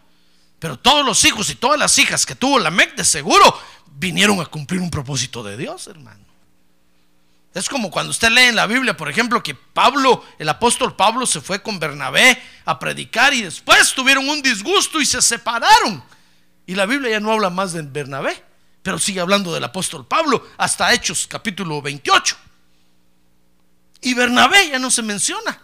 [0.59, 3.45] Pero todos los hijos y todas las hijas que tuvo la Mec de seguro
[3.97, 6.25] vinieron a cumplir un propósito de Dios, hermano.
[7.53, 11.27] Es como cuando usted lee en la Biblia, por ejemplo, que Pablo, el apóstol Pablo,
[11.27, 16.03] se fue con Bernabé a predicar y después tuvieron un disgusto y se separaron.
[16.67, 18.43] Y la Biblia ya no habla más de Bernabé,
[18.83, 22.39] pero sigue hablando del apóstol Pablo hasta Hechos capítulo 28.
[24.05, 25.61] Y Bernabé ya no se menciona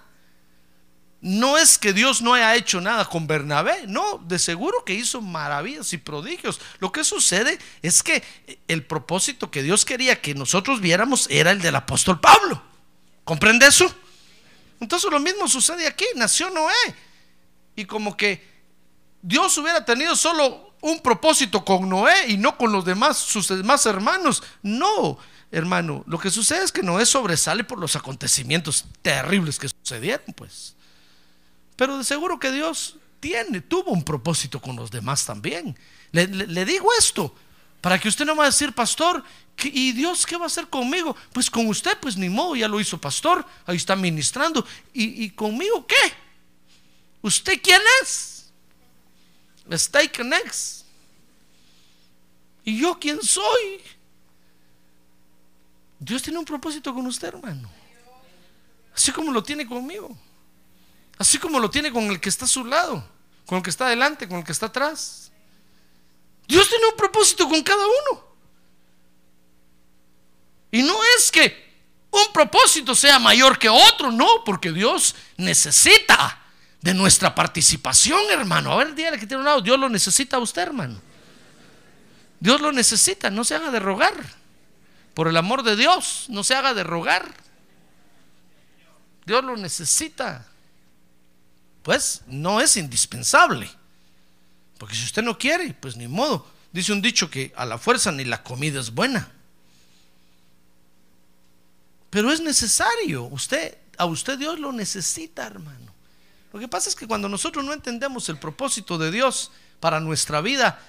[1.21, 5.21] no es que Dios no haya hecho nada con Bernabé, no, de seguro que hizo
[5.21, 6.61] maravillas y prodigios.
[6.79, 8.23] Lo que sucede es que
[8.69, 12.63] el propósito que Dios quería que nosotros viéramos era el del apóstol Pablo.
[13.25, 13.95] ¿Comprende eso?
[14.81, 16.75] Entonces lo mismo sucede aquí, nació Noé.
[17.77, 18.43] Y como que
[19.21, 23.85] Dios hubiera tenido solo un propósito con Noé y no con los demás, sus demás
[23.85, 24.43] hermanos.
[24.63, 25.19] No,
[25.51, 30.75] hermano, lo que sucede es que Noé sobresale por los acontecimientos terribles que sucedieron, pues.
[31.77, 35.77] Pero de seguro que Dios tiene, tuvo un propósito con los demás también.
[36.13, 37.35] Le, digo esto
[37.81, 39.25] para que usted no va a decir, pastor,
[39.63, 41.17] ¿y Dios qué va a hacer conmigo?
[41.33, 44.67] Pues con usted, pues ni modo, ya lo hizo pastor, ahí está ministrando.
[44.93, 46.13] ¿Y, conmigo qué?
[47.23, 48.53] ¿Usted quién es?
[49.65, 50.85] And eggs.
[52.65, 53.81] ¿Y yo quién soy?
[56.01, 57.71] Dios tiene un propósito con usted, hermano.
[58.95, 60.17] Así como lo tiene conmigo.
[61.19, 63.07] Así como lo tiene con el que está a su lado,
[63.45, 65.31] con el que está adelante, con el que está atrás.
[66.49, 68.25] Dios tiene un propósito con cada uno.
[70.73, 71.71] Y no es que
[72.11, 76.41] un propósito sea mayor que otro, no, porque Dios necesita
[76.81, 78.73] de nuestra participación, hermano.
[78.73, 80.99] A ver, dígale que tiene un lado, Dios lo necesita a usted, hermano.
[82.41, 84.40] Dios lo necesita, no se haga de rogar.
[85.15, 87.27] Por el amor de Dios, no se haga de rogar.
[89.27, 90.47] Dios lo necesita
[91.83, 93.71] pues no es indispensable.
[94.79, 96.47] Porque si usted no quiere, pues ni modo.
[96.73, 99.31] Dice un dicho que a la fuerza ni la comida es buena.
[102.11, 103.25] Pero es necesario.
[103.25, 105.93] Usted, a usted Dios lo necesita, hermano.
[106.53, 110.41] Lo que pasa es que cuando nosotros no entendemos el propósito de Dios para nuestra
[110.41, 110.81] vida,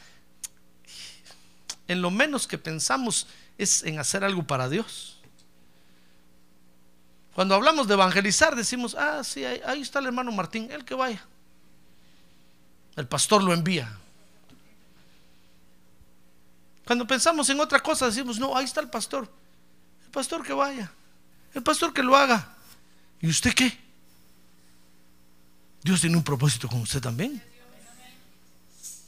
[1.87, 3.27] en lo menos que pensamos
[3.63, 5.17] es en hacer algo para Dios.
[7.33, 11.25] Cuando hablamos de evangelizar, decimos, ah, sí, ahí, está el hermano Martín, él que vaya.
[12.95, 13.97] El pastor lo envía.
[16.85, 19.31] Cuando pensamos en otra cosa, decimos, no, ahí está el pastor.
[20.05, 20.91] El pastor que vaya.
[21.53, 22.53] El pastor que lo haga.
[23.21, 23.77] ¿Y usted qué?
[25.83, 27.41] Dios tiene un propósito con usted también.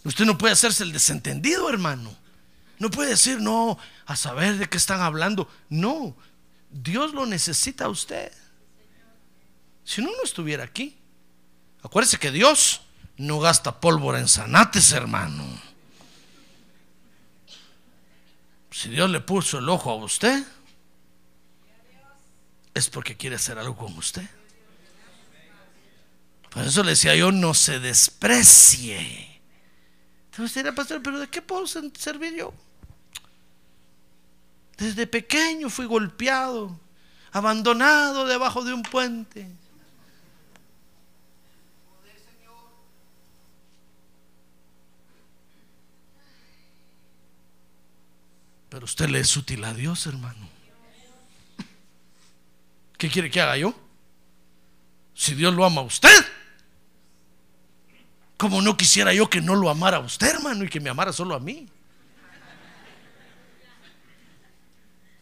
[0.06, 2.23] Usted no puede hacerse el desentendido, hermano.
[2.80, 5.48] No puede decir, no, a saber de qué están hablando.
[5.70, 6.16] No,
[6.70, 8.32] Dios lo necesita a usted.
[9.84, 10.98] Si no, no estuviera aquí.
[11.82, 12.82] Acuérdese que Dios
[13.18, 15.44] no gasta pólvora en zanates, hermano.
[18.72, 20.44] Si Dios le puso el ojo a usted,
[22.74, 24.28] es porque quiere hacer algo con usted.
[26.50, 29.33] Por eso le decía yo, no se desprecie.
[30.34, 32.52] Entonces dirá, pastor, pero ¿de qué puedo servir yo?
[34.78, 36.80] Desde pequeño fui golpeado,
[37.32, 39.48] abandonado debajo de un puente.
[48.70, 50.50] Pero usted le es útil a Dios, hermano.
[52.98, 53.76] ¿Qué quiere que haga yo?
[55.14, 56.26] Si Dios lo ama a usted.
[58.44, 61.14] Como no quisiera yo que no lo amara a usted, hermano, y que me amara
[61.14, 61.66] solo a mí.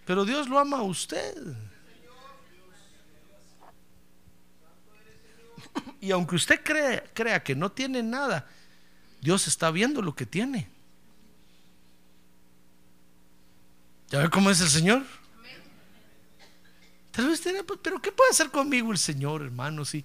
[0.07, 1.35] Pero Dios lo ama a usted.
[5.99, 8.49] Y aunque usted cree, crea que no tiene nada,
[9.21, 10.67] Dios está viendo lo que tiene.
[14.09, 15.03] ¿Ya ve cómo es el Señor?
[17.11, 19.85] Tal vez tiene, pues, pero ¿qué puede hacer conmigo el Señor, hermano?
[19.85, 20.03] Si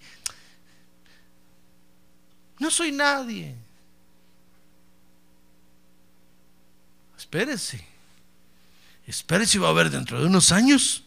[2.58, 3.54] no soy nadie.
[7.16, 7.84] Espérese.
[9.06, 11.02] Espérese, va a ver dentro de unos años.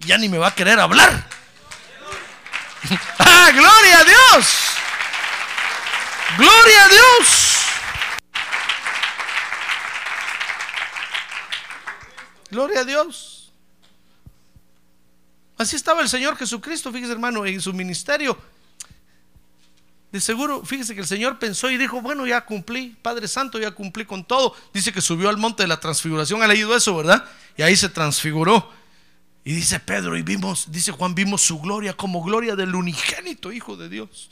[0.00, 1.28] Ya ni me va a querer hablar.
[3.18, 4.46] ¡Ah, gloria a Dios!
[6.36, 7.54] ¡Gloria a Dios!
[12.50, 13.52] Gloria a Dios.
[15.56, 18.36] Así estaba el Señor Jesucristo, fíjese hermano, en su ministerio.
[20.14, 23.72] De seguro, fíjese que el Señor pensó y dijo, bueno, ya cumplí, Padre Santo, ya
[23.72, 24.54] cumplí con todo.
[24.72, 27.24] Dice que subió al monte de la transfiguración, ha leído eso, ¿verdad?
[27.56, 28.70] Y ahí se transfiguró.
[29.42, 33.76] Y dice Pedro, y vimos, dice Juan, vimos su gloria como gloria del unigénito Hijo
[33.76, 34.30] de Dios.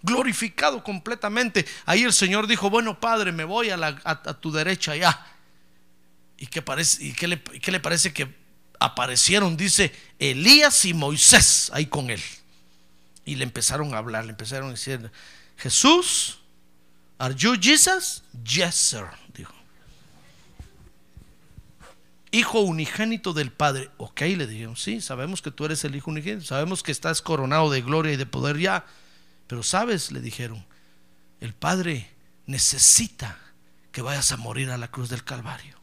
[0.00, 1.66] Glorificado completamente.
[1.84, 5.26] Ahí el Señor dijo, bueno, Padre, me voy a, la, a, tu derecha ya.
[6.38, 8.34] ¿Y qué, parece, y qué le, qué le parece que
[8.80, 9.58] aparecieron?
[9.58, 12.22] Dice Elías y Moisés ahí con él.
[13.28, 15.12] Y le empezaron a hablar, le empezaron a decir,
[15.58, 16.38] Jesús,
[17.18, 18.22] ¿are you Jesus?
[18.42, 19.04] Yes, sir,
[19.34, 19.52] dijo.
[22.30, 23.90] Hijo unigénito del Padre.
[23.98, 27.70] Ok, le dijeron, sí, sabemos que tú eres el Hijo unigénito, sabemos que estás coronado
[27.70, 28.86] de gloria y de poder ya,
[29.46, 30.64] pero sabes, le dijeron,
[31.42, 32.10] el Padre
[32.46, 33.38] necesita
[33.92, 35.76] que vayas a morir a la cruz del Calvario.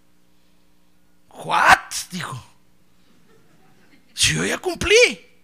[1.30, 1.94] ¿What?
[2.10, 2.44] Dijo.
[4.16, 5.35] Si yo ya cumplí.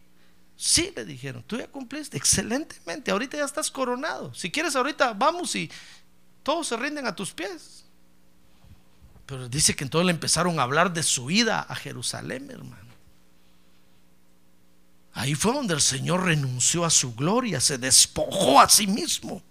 [0.63, 4.31] Sí, le dijeron, tú ya cumpliste excelentemente, ahorita ya estás coronado.
[4.35, 5.71] Si quieres, ahorita vamos y
[6.43, 7.83] todos se rinden a tus pies.
[9.25, 12.91] Pero dice que entonces le empezaron a hablar de su ida a Jerusalén, hermano.
[15.13, 19.41] Ahí fue donde el Señor renunció a su gloria, se despojó a sí mismo.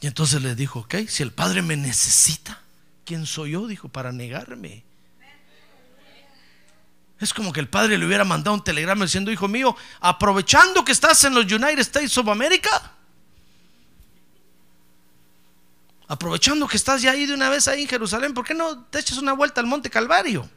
[0.00, 2.62] Y entonces le dijo, ok, si el Padre me necesita,
[3.04, 3.66] ¿quién soy yo?
[3.66, 4.82] Dijo, para negarme.
[7.20, 10.92] Es como que el padre le hubiera mandado un telegrama diciendo, hijo mío, aprovechando que
[10.92, 12.92] estás en los United States of America,
[16.08, 18.98] aprovechando que estás ya ahí de una vez ahí en Jerusalén, ¿por qué no te
[18.98, 20.50] echas una vuelta al Monte Calvario?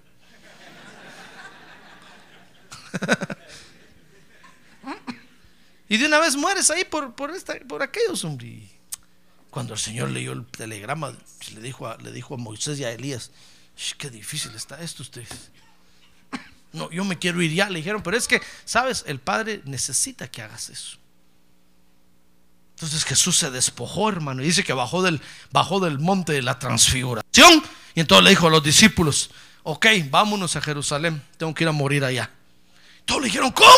[5.89, 8.69] y de una vez mueres ahí por, por, esta, por aquellos, hombre.
[9.51, 11.13] Cuando el Señor leyó el telegrama,
[11.53, 13.31] le dijo a, le dijo a Moisés y a Elías,
[13.97, 15.51] qué difícil está esto ustedes.
[16.73, 20.29] No, yo me quiero ir ya, le dijeron, pero es que, sabes, el Padre necesita
[20.29, 20.97] que hagas eso.
[22.75, 25.19] Entonces Jesús se despojó, hermano, y dice que bajó del,
[25.51, 27.63] bajó del monte de la transfiguración.
[27.95, 29.31] Y entonces le dijo a los discípulos,
[29.63, 32.29] ok, vámonos a Jerusalén, tengo que ir a morir allá.
[33.05, 33.71] Todos le dijeron, ¿cómo?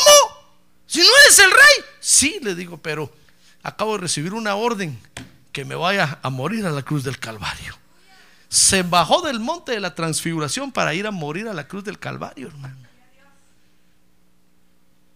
[0.86, 1.86] Si no eres el rey.
[2.00, 3.14] Sí, le digo, pero
[3.64, 5.00] acabo de recibir una orden
[5.54, 7.80] que me vaya a morir a la cruz del Calvario
[8.50, 12.00] se bajó del monte de la transfiguración para ir a morir a la cruz del
[12.00, 12.76] Calvario, hermano.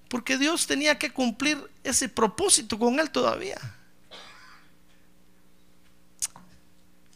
[0.08, 3.58] Porque Dios tenía que cumplir ese propósito con él todavía.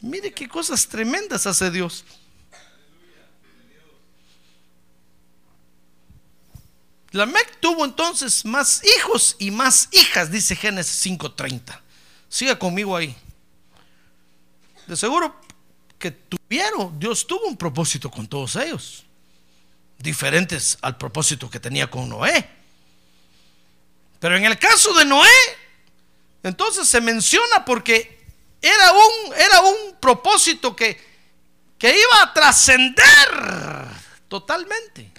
[0.00, 2.04] Mire qué cosas tremendas hace Dios.
[7.12, 11.80] Lamec tuvo entonces más hijos y más hijas, dice Génesis 5:30.
[12.28, 13.16] Siga conmigo ahí.
[14.88, 15.34] De seguro
[15.98, 19.04] que tuvieron, Dios tuvo un propósito con todos ellos,
[19.98, 22.48] diferentes al propósito que tenía con Noé.
[24.20, 25.28] Pero en el caso de Noé,
[26.42, 28.24] entonces se menciona porque
[28.62, 31.00] era un, era un propósito que,
[31.76, 33.04] que iba a trascender
[34.28, 35.10] totalmente.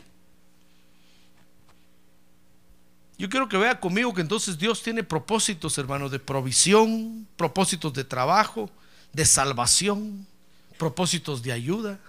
[3.18, 8.06] Yo quiero que vea conmigo que entonces Dios tiene propósitos, hermanos, de provisión, propósitos de
[8.06, 8.70] trabajo,
[9.12, 10.26] de salvación
[10.80, 12.00] propósitos de ayuda.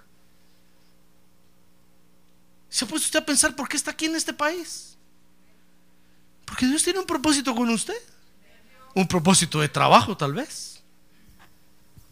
[2.69, 4.95] ¿Se ha puesto usted a pensar por qué está aquí en este país?
[6.45, 8.01] Porque Dios tiene un propósito con usted.
[8.95, 10.81] Un propósito de trabajo tal vez.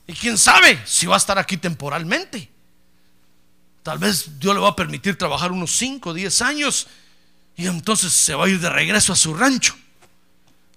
[0.06, 2.52] Y quién sabe si va a estar aquí temporalmente.
[3.82, 6.88] Tal vez Dios le va a permitir trabajar unos 5 o 10 años
[7.56, 9.76] y entonces se va a ir de regreso a su rancho.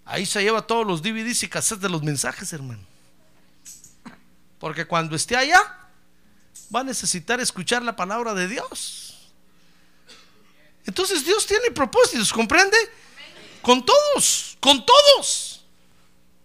[0.05, 2.92] Ahí se lleva todos los DVDs y cassettes de los mensajes, hermano.
[4.63, 5.61] Porque cuando esté allá,
[6.73, 9.33] va a necesitar escuchar la palabra de Dios.
[10.87, 12.77] Entonces Dios tiene propósitos, ¿comprende?
[13.61, 15.65] Con todos, con todos.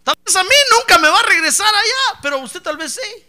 [0.04, 0.50] Tal vez a mí
[0.80, 3.24] nunca me va a regresar allá, pero usted tal vez sí.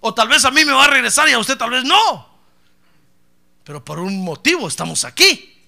[0.00, 2.28] O tal vez a mí me va a regresar y a usted tal vez no.
[3.64, 5.66] Pero por un motivo estamos aquí.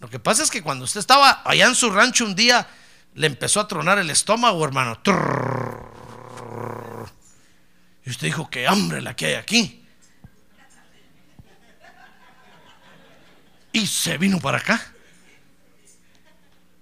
[0.00, 2.66] Lo que pasa es que cuando usted estaba allá en su rancho un día,
[3.16, 4.98] le empezó a tronar el estómago, hermano.
[8.04, 9.84] Y usted dijo, qué hambre la que hay aquí.
[13.72, 14.92] Y se vino para acá.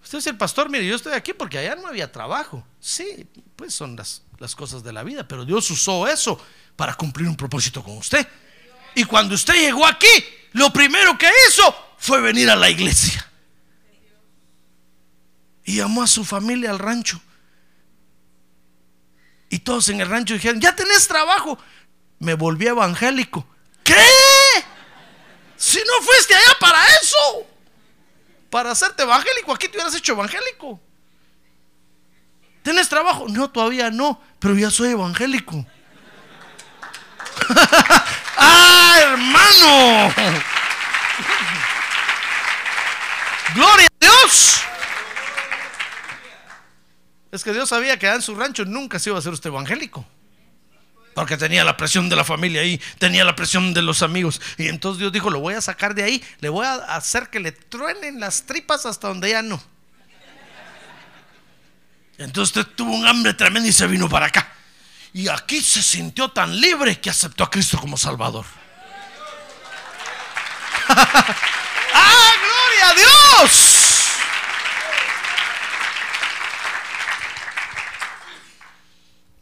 [0.03, 2.67] Usted es el pastor, mire, yo estoy aquí porque allá no había trabajo.
[2.81, 6.45] Sí, pues son las, las cosas de la vida, pero Dios usó eso
[6.75, 8.27] para cumplir un propósito con usted.
[8.95, 10.09] Y cuando usted llegó aquí,
[10.53, 13.25] lo primero que hizo fue venir a la iglesia.
[15.65, 17.21] Y llamó a su familia al rancho.
[19.51, 21.59] Y todos en el rancho dijeron, ya tenés trabajo.
[22.21, 23.47] Me volví evangélico.
[23.83, 23.95] ¿Qué?
[25.57, 27.47] Si no fuiste allá para eso.
[28.49, 30.81] Para hacerte evangélico, aquí te hubieras hecho evangélico.
[32.63, 33.27] ¿Tienes trabajo?
[33.29, 35.67] No, todavía no, pero ya soy evangélico.
[38.37, 40.15] ¡Ah, hermano!
[43.55, 44.63] ¡Gloria a Dios!
[47.33, 50.05] Es que Dios sabía que en su rancho nunca se iba a hacer usted evangélico.
[51.15, 54.41] Porque tenía la presión de la familia ahí, tenía la presión de los amigos.
[54.59, 57.41] Y entonces Dios dijo, lo voy a sacar de ahí, le voy a hacer que
[57.41, 59.63] le truenen las tripas hasta donde ya no.
[62.19, 64.53] Entonces usted tuvo un hambre tremendo y se vino para acá.
[65.13, 68.45] Y aquí se sintió tan libre que aceptó a Cristo como Salvador.
[70.89, 73.80] ¡Ah, gloria a Dios!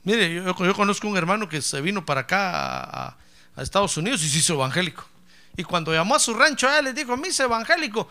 [0.09, 3.09] Mire, yo, conozco un hermano que se vino para acá
[3.55, 5.07] a, Estados Unidos y se hizo evangélico.
[5.55, 8.09] Y cuando llamó a su rancho, a él le dijo, me hice evangélico.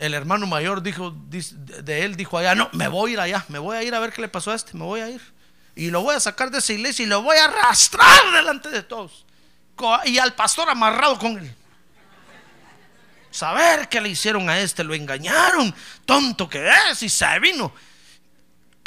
[0.00, 3.60] El hermano mayor dijo, de él dijo allá, no, me voy a ir allá, me
[3.60, 5.22] voy a ir a ver qué le pasó a este, me voy a ir.
[5.76, 8.82] Y lo voy a sacar de esa iglesia y lo voy a arrastrar delante de
[8.82, 9.24] todos.
[10.06, 11.54] Y al pastor amarrado con él.
[13.30, 15.72] Saber qué le hicieron a este, lo engañaron,
[16.04, 17.72] tonto que es, y se vino.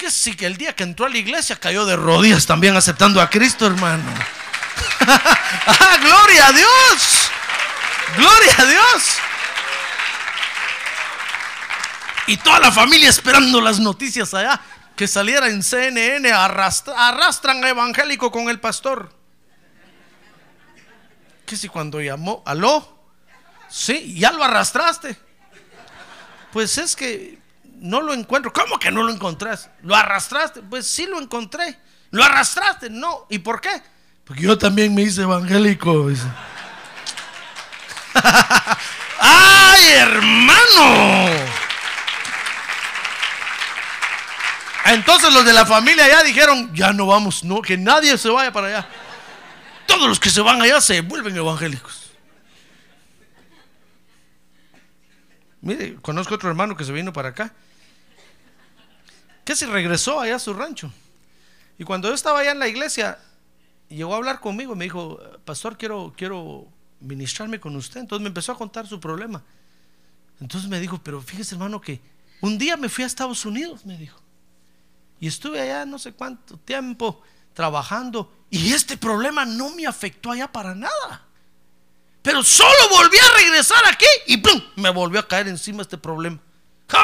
[0.02, 3.30] Que que el día que entró a la iglesia cayó de rodillas también aceptando a
[3.30, 4.04] Cristo, hermano.
[5.02, 7.30] ¡Ah, gloria a Dios!
[8.18, 9.18] ¡Gloria a Dios!
[12.26, 14.60] Y toda la familia esperando las noticias allá.
[14.96, 19.16] Que saliera en CNN, arrastran a evangélico con el pastor.
[21.46, 23.06] Que si cuando llamó, aló,
[23.70, 25.16] sí, ya lo arrastraste.
[26.52, 27.41] Pues es que
[27.82, 28.54] no lo encuentro.
[28.54, 29.70] ¿Cómo que no lo encontrás?
[29.82, 30.62] ¿Lo arrastraste?
[30.62, 31.78] Pues sí lo encontré.
[32.12, 32.90] ¿Lo arrastraste?
[32.90, 33.26] No.
[33.30, 33.82] ¿Y por qué?
[34.24, 36.10] Porque yo también me hice evangélico.
[39.20, 41.26] ¡Ay, hermano!
[44.86, 48.52] Entonces los de la familia ya dijeron, ya no vamos, no, que nadie se vaya
[48.52, 48.88] para allá.
[49.86, 52.12] Todos los que se van allá se vuelven evangélicos.
[55.62, 57.54] Mire, conozco otro hermano que se vino para acá.
[59.46, 60.92] Que se regresó allá a su rancho.
[61.78, 63.18] Y cuando yo estaba allá en la iglesia,
[63.90, 66.68] llegó a hablar conmigo, me dijo, pastor, quiero, quiero
[67.00, 68.02] ministrarme con usted.
[68.02, 69.44] Entonces me empezó a contar su problema.
[70.40, 72.02] Entonces me dijo, pero fíjese hermano que
[72.42, 74.20] un día me fui a Estados Unidos, me dijo.
[75.20, 77.22] Y estuve allá no sé cuánto tiempo
[77.54, 78.32] trabajando.
[78.50, 81.26] Y este problema no me afectó allá para nada.
[82.22, 84.62] Pero solo volví a regresar aquí y ¡pum!
[84.76, 86.40] me volvió a caer encima este problema.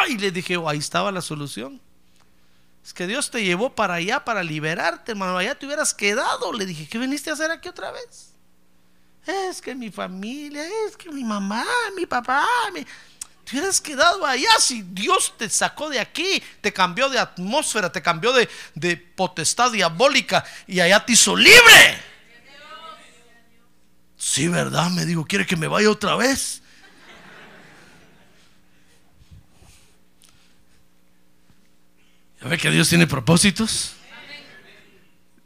[0.10, 1.80] Y le dije, oh, ahí estaba la solución.
[2.88, 5.38] Es que Dios te llevó para allá para liberarte, hermano.
[5.38, 6.54] Allá te hubieras quedado.
[6.54, 8.32] Le dije, ¿qué viniste a hacer aquí otra vez?
[9.26, 11.66] Es que mi familia, es que mi mamá,
[11.98, 12.86] mi papá, mi
[13.44, 18.02] te hubieras quedado allá si Dios te sacó de aquí, te cambió de atmósfera, te
[18.02, 22.02] cambió de, de potestad diabólica y allá te hizo libre.
[24.16, 24.92] Sí, ¿verdad?
[24.92, 26.62] Me digo, ¿quiere que me vaya otra vez?
[32.42, 33.94] ¿Ya ve que Dios tiene propósitos?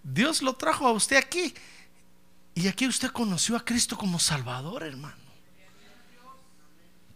[0.03, 1.53] Dios lo trajo a usted aquí.
[2.53, 5.15] Y aquí usted conoció a Cristo como Salvador, hermano.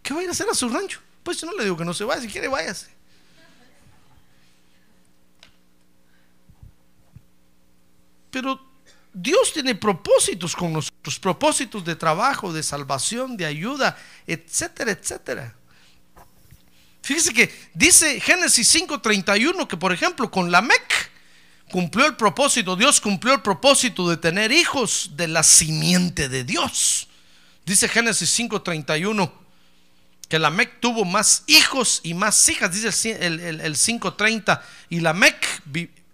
[0.02, 1.02] ¿Qué va a ir a hacer a su rancho?
[1.24, 2.94] Pues yo no le digo que no se vaya, si quiere váyase.
[8.30, 8.60] Pero
[9.12, 13.98] Dios tiene propósitos con nosotros, propósitos de trabajo, de salvación, de ayuda,
[14.28, 15.56] etcétera, etcétera.
[17.06, 21.12] Fíjese que dice Génesis 5:31 que por ejemplo con la Mec
[21.70, 27.08] cumplió el propósito, Dios cumplió el propósito de tener hijos de la simiente de Dios.
[27.64, 29.32] Dice Génesis 5:31
[30.28, 35.62] que Lamec tuvo más hijos y más hijas, dice el, el, 5.30, y Lamec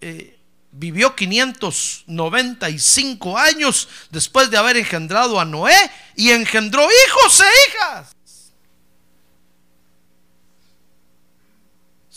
[0.02, 0.38] eh,
[0.74, 8.14] vivió 595 años después de haber engendrado a Noé y engendró hijos e hijas.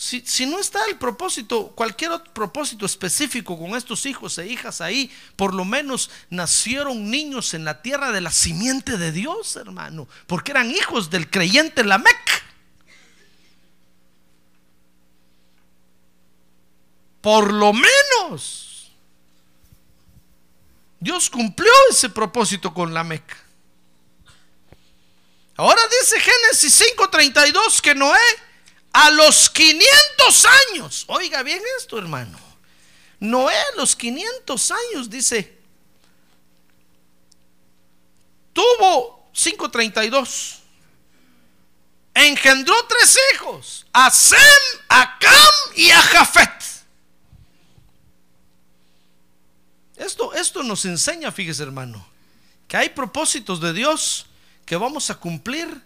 [0.04, 5.10] Si, no está el propósito, cualquier otro propósito específico con estos hijos e hijas ahí,
[5.34, 10.50] por lo menos nacieron niños en la tierra de la simiente de Dios, hermano, porque
[10.50, 12.44] eran hijos del creyente Lamec.
[17.22, 18.92] Por lo menos
[21.00, 23.24] Dios cumplió ese propósito con Lamec.
[25.56, 28.18] Ahora dice Génesis 5:32 que Noé
[28.94, 32.38] a los 500 años, oiga bien esto hermano,
[33.18, 35.58] Noé a los 500 años dice,
[38.52, 40.58] tuvo 5:32,
[42.14, 44.38] engendró tres hijos, a Sem,
[44.88, 46.64] a Cam y a Jafet.
[49.96, 52.06] Esto, esto nos enseña, fíjese hermano,
[52.68, 54.26] que hay propósitos de Dios
[54.64, 55.82] que vamos a cumplir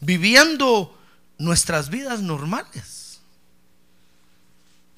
[0.00, 0.99] viviendo
[1.40, 3.20] nuestras vidas normales.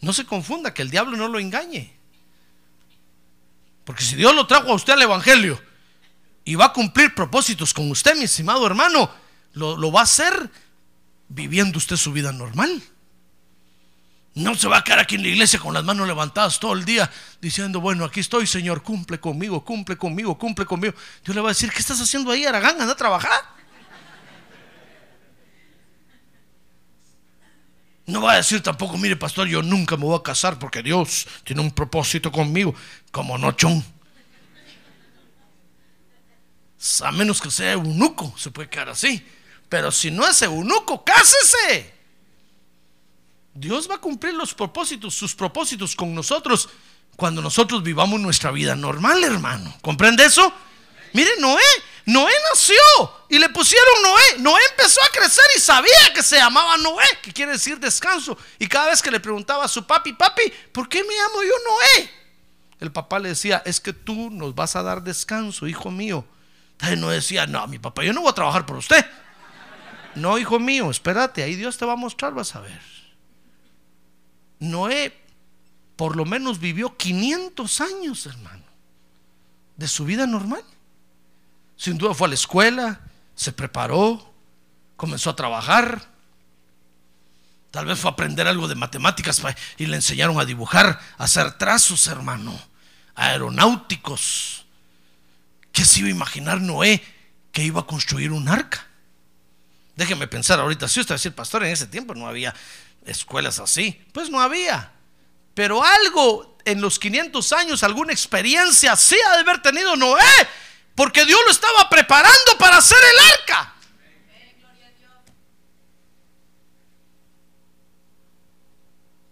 [0.00, 1.94] No se confunda, que el diablo no lo engañe.
[3.84, 5.60] Porque si Dios lo trajo a usted al Evangelio
[6.44, 9.08] y va a cumplir propósitos con usted, mi estimado hermano,
[9.52, 10.50] lo, lo va a hacer
[11.28, 12.82] viviendo usted su vida normal.
[14.34, 16.84] No se va a quedar aquí en la iglesia con las manos levantadas todo el
[16.84, 17.08] día
[17.40, 20.94] diciendo, bueno, aquí estoy, Señor, cumple conmigo, cumple conmigo, cumple conmigo.
[21.24, 22.80] Dios le va a decir, ¿qué estás haciendo ahí, Aragán?
[22.80, 23.61] Anda a trabajar.
[28.06, 31.26] No va a decir tampoco, mire, pastor, yo nunca me voy a casar porque Dios
[31.44, 32.74] tiene un propósito conmigo,
[33.10, 33.84] como no, chon.
[37.04, 39.24] A menos que sea eunuco, se puede quedar así.
[39.68, 41.94] Pero si no es eunuco, cásese.
[43.54, 46.68] Dios va a cumplir los propósitos, sus propósitos con nosotros
[47.16, 49.74] cuando nosotros vivamos nuestra vida normal, hermano.
[49.80, 50.52] ¿Comprende eso?
[51.12, 51.60] Mire, Noé,
[52.04, 52.76] Noé nació
[53.28, 54.38] y le pusieron Noé.
[54.38, 58.36] Noé empezó a crecer y sabía que se llamaba Noé, que quiere decir descanso.
[58.58, 61.54] Y cada vez que le preguntaba a su papi, papi, ¿por qué me llamo yo
[61.64, 62.10] Noé?
[62.80, 66.26] El papá le decía, es que tú nos vas a dar descanso, hijo mío.
[66.72, 69.06] Entonces Noé decía, no, mi papá, yo no voy a trabajar por usted.
[70.14, 72.80] No, hijo mío, espérate, ahí Dios te va a mostrar, vas a ver.
[74.58, 75.16] Noé
[75.96, 78.64] por lo menos vivió 500 años, hermano,
[79.76, 80.64] de su vida normal.
[81.82, 83.00] Sin duda fue a la escuela,
[83.34, 84.32] se preparó,
[84.96, 86.00] comenzó a trabajar.
[87.72, 89.42] Tal vez fue a aprender algo de matemáticas
[89.78, 92.56] y le enseñaron a dibujar, a hacer trazos, hermano,
[93.16, 94.64] aeronáuticos.
[95.72, 97.02] ¿Qué se iba a imaginar Noé
[97.50, 98.86] que iba a construir un arca?
[99.96, 102.54] Déjeme pensar ahorita, si usted va a decir, pastor, en ese tiempo no había
[103.04, 104.00] escuelas así.
[104.12, 104.92] Pues no había.
[105.54, 110.22] Pero algo en los 500 años, alguna experiencia sí ha de haber tenido Noé,
[110.94, 113.74] porque Dios lo estaba preparando para hacer el arca.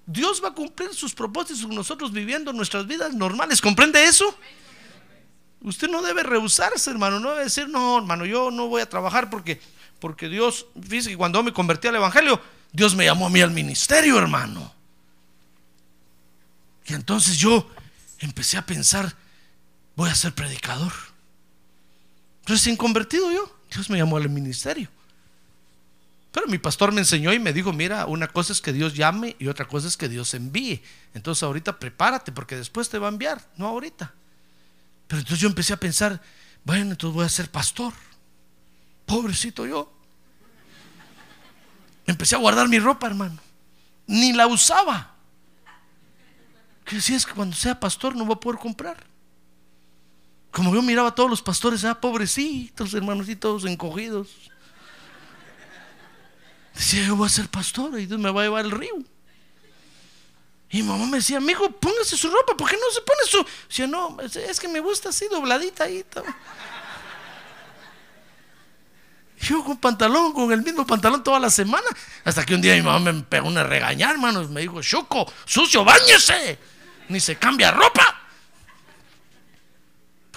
[0.06, 3.61] Dios va a cumplir sus propósitos con nosotros viviendo nuestras vidas normales.
[3.61, 4.36] ¿Comprende eso?
[5.62, 7.20] Usted no debe rehusarse, hermano.
[7.20, 9.61] No debe decir, no, hermano, yo no voy a trabajar porque,
[10.00, 12.42] porque Dios, fíjese que cuando me convertí al Evangelio,
[12.72, 14.74] Dios me llamó a mí al ministerio, hermano.
[16.86, 17.70] Y entonces yo
[18.18, 19.14] empecé a pensar,
[19.94, 20.92] voy a ser predicador.
[22.51, 24.88] Recién convertido yo, Dios me llamó al ministerio.
[26.32, 29.36] Pero mi pastor me enseñó y me dijo, mira, una cosa es que Dios llame
[29.38, 30.82] y otra cosa es que Dios envíe.
[31.14, 34.12] Entonces ahorita prepárate porque después te va a enviar, no ahorita.
[35.07, 36.20] Pero entonces yo empecé a pensar,
[36.64, 37.92] bueno, entonces voy a ser pastor.
[39.07, 39.92] Pobrecito yo.
[42.05, 43.38] Empecé a guardar mi ropa, hermano.
[44.09, 45.14] Ni la usaba.
[46.84, 49.09] Que si es que cuando sea pastor no voy a poder comprar.
[50.51, 54.28] Como yo miraba a todos los pastores, ah, pobrecitos, hermanos, todos encogidos.
[56.74, 58.94] Decía, yo voy a ser pastor y Dios me va a llevar al río.
[60.70, 63.46] Y mi mamá me decía, hijo, póngase su ropa, ¿por qué no se pone su?
[63.68, 66.05] Decía, no, es que me gusta así, dobladita ahí.
[69.40, 71.86] Yo con pantalón, con el mismo pantalón toda la semana.
[72.24, 74.51] Hasta que un día mi mamá me pegó una regañar, hermanos.
[74.51, 76.59] Me dijo, Choco, sucio, bañese.
[77.09, 78.09] Ni se cambia ropa.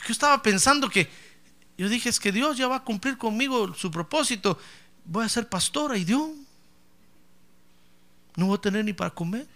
[0.05, 1.09] Yo estaba pensando que,
[1.77, 4.57] yo dije, es que Dios ya va a cumplir conmigo su propósito.
[5.05, 6.29] Voy a ser pastora y Dios.
[8.35, 9.47] No voy a tener ni para comer.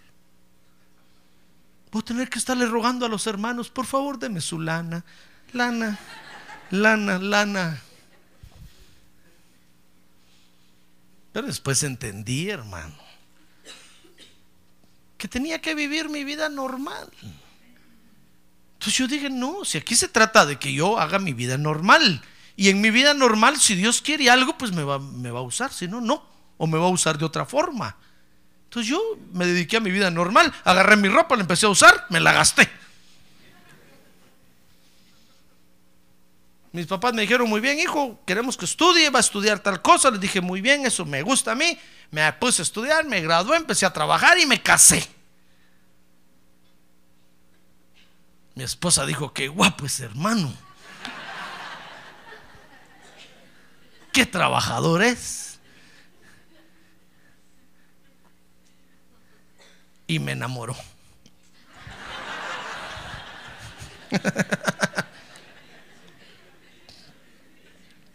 [1.91, 5.04] Voy a tener que estarle rogando a los hermanos, por favor, deme su lana.
[5.54, 5.98] Lana,
[6.70, 7.82] lana, lana.
[11.32, 12.95] Pero después entendí, hermano,
[15.18, 17.12] que tenía que vivir mi vida normal.
[18.78, 22.22] Entonces yo dije, no, si aquí se trata de que yo haga mi vida normal.
[22.56, 25.44] Y en mi vida normal, si Dios quiere algo, pues me va, me va a
[25.44, 26.24] usar, si no, no.
[26.58, 27.98] O me va a usar de otra forma.
[28.66, 29.02] Entonces yo
[29.34, 32.34] me dediqué a mi vida normal, agarré mi ropa, la empecé a usar, me la
[32.34, 32.70] gasté.
[36.72, 40.12] Mis papás me dijeron, muy bien, hijo, queremos que estudie, va a estudiar tal cosa.
[40.12, 41.76] Les dije, muy bien, eso me gusta a mí.
[42.12, 45.16] Me puse a estudiar, me gradué, empecé a trabajar y me casé.
[48.58, 50.51] Mi esposa dijo, qué guapo ese hermano.
[54.12, 55.60] Qué trabajador es.
[60.08, 60.76] Y me enamoró.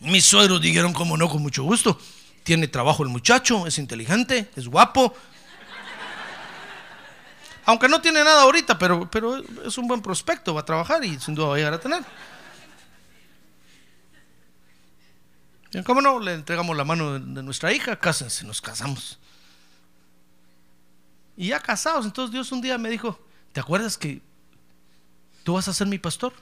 [0.00, 2.00] Mis suegros dijeron, como no, con mucho gusto.
[2.42, 5.14] Tiene trabajo el muchacho, es inteligente, es guapo.
[7.64, 11.18] Aunque no tiene nada ahorita, pero, pero es un buen prospecto, va a trabajar y
[11.20, 12.04] sin duda va a llegar a tener.
[15.84, 16.18] ¿Cómo no?
[16.20, 19.18] Le entregamos la mano de, nuestra hija, cásense, nos casamos.
[21.36, 23.18] Y ya casados, entonces Dios un día me dijo,
[23.52, 24.20] ¿te acuerdas que
[25.44, 26.34] tú vas a ser mi pastor?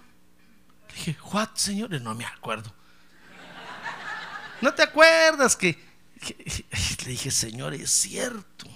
[0.89, 1.91] Le dije, ¿what, señor?
[2.01, 2.75] No me acuerdo.
[4.61, 5.79] ¿No te acuerdas que-
[7.05, 8.67] Le dije, Señor, es cierto.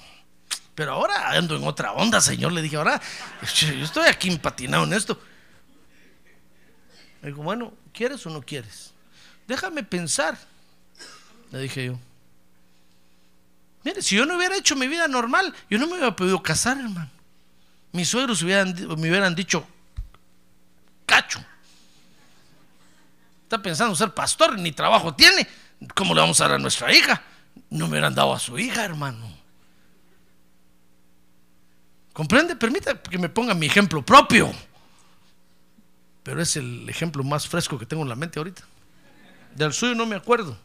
[0.75, 2.53] Pero ahora ando en otra onda, Señor.
[2.53, 3.01] Le dije, ahora
[3.57, 5.21] yo estoy aquí empatinado en esto.
[7.23, 8.93] Me dijo, bueno, ¿quieres o no quieres?
[9.47, 10.37] Déjame pensar.
[11.51, 11.99] Le dije yo.
[13.85, 16.79] Mire, si yo no hubiera hecho mi vida normal, yo no me hubiera podido casar,
[16.79, 17.11] hermano.
[17.93, 19.67] Mis suegros me hubieran dicho,
[21.07, 21.45] cacho.
[23.45, 25.47] Está pensando ser pastor, ni trabajo tiene.
[25.95, 27.23] ¿Cómo le vamos a dar a nuestra hija?
[27.71, 29.44] No me hubieran dado a su hija, hermano.
[32.15, 32.55] ¿Comprende?
[32.55, 34.51] Permita que me ponga mi ejemplo propio.
[36.23, 38.63] Pero es el ejemplo más fresco que tengo en la mente ahorita.
[39.57, 40.57] Del suyo no me acuerdo.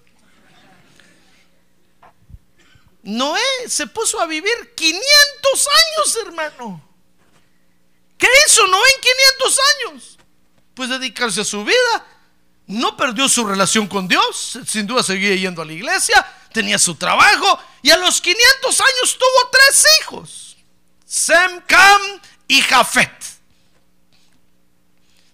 [3.02, 6.90] Noé se puso a vivir 500 años, hermano.
[8.18, 10.20] ¿Qué hizo Noé en 500 años?
[10.76, 12.06] Pues dedicarse a su vida.
[12.68, 14.60] No perdió su relación con Dios.
[14.68, 16.24] Sin duda seguía yendo a la iglesia.
[16.54, 17.60] Tenía su trabajo.
[17.82, 20.49] Y a los 500 años tuvo tres hijos.
[21.10, 22.02] Sem, Cam
[22.48, 23.10] y Jafet.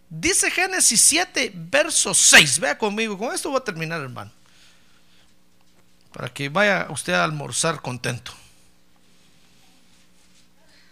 [0.09, 2.59] Dice Génesis 7, verso 6.
[2.59, 3.17] Vea conmigo.
[3.17, 4.31] Con esto voy a terminar, hermano.
[6.13, 8.33] Para que vaya usted a almorzar contento.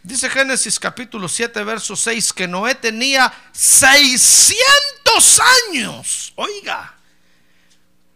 [0.03, 6.33] Dice Génesis capítulo 7, verso 6, que Noé tenía 600 años.
[6.35, 6.93] Oiga,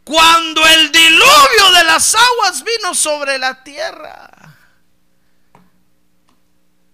[0.03, 4.36] cuando el diluvio de las aguas vino sobre la tierra.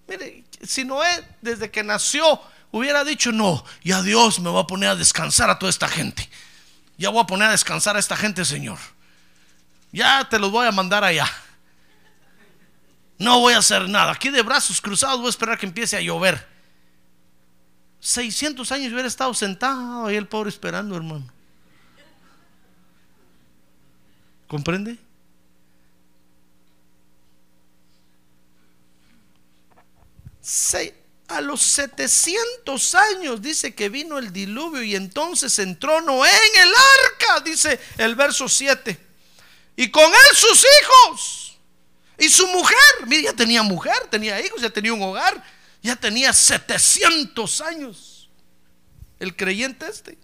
[0.08, 2.41] Mire, si Noé desde que nació
[2.72, 6.30] hubiera dicho, no, ya Dios me va a poner a descansar a toda esta gente.
[6.97, 8.80] Ya voy a poner a descansar a esta gente, Señor.
[9.91, 11.30] Ya te los voy a mandar allá.
[13.18, 14.12] No voy a hacer nada.
[14.12, 16.47] Aquí de brazos cruzados voy a esperar que empiece a llover.
[17.99, 21.26] 600 años hubiera estado sentado ahí el pobre esperando, hermano.
[24.47, 24.97] ¿Comprende?
[31.28, 36.70] A los 700 años dice que vino el diluvio y entonces entró Noé en el
[36.70, 39.00] arca, dice el verso 7.
[39.76, 41.58] Y con él sus hijos.
[42.18, 42.78] Y su mujer,
[43.08, 45.44] mire, ya tenía mujer, tenía hijos, ya tenía un hogar,
[45.82, 48.30] ya tenía 700 años.
[49.20, 50.18] El creyente este.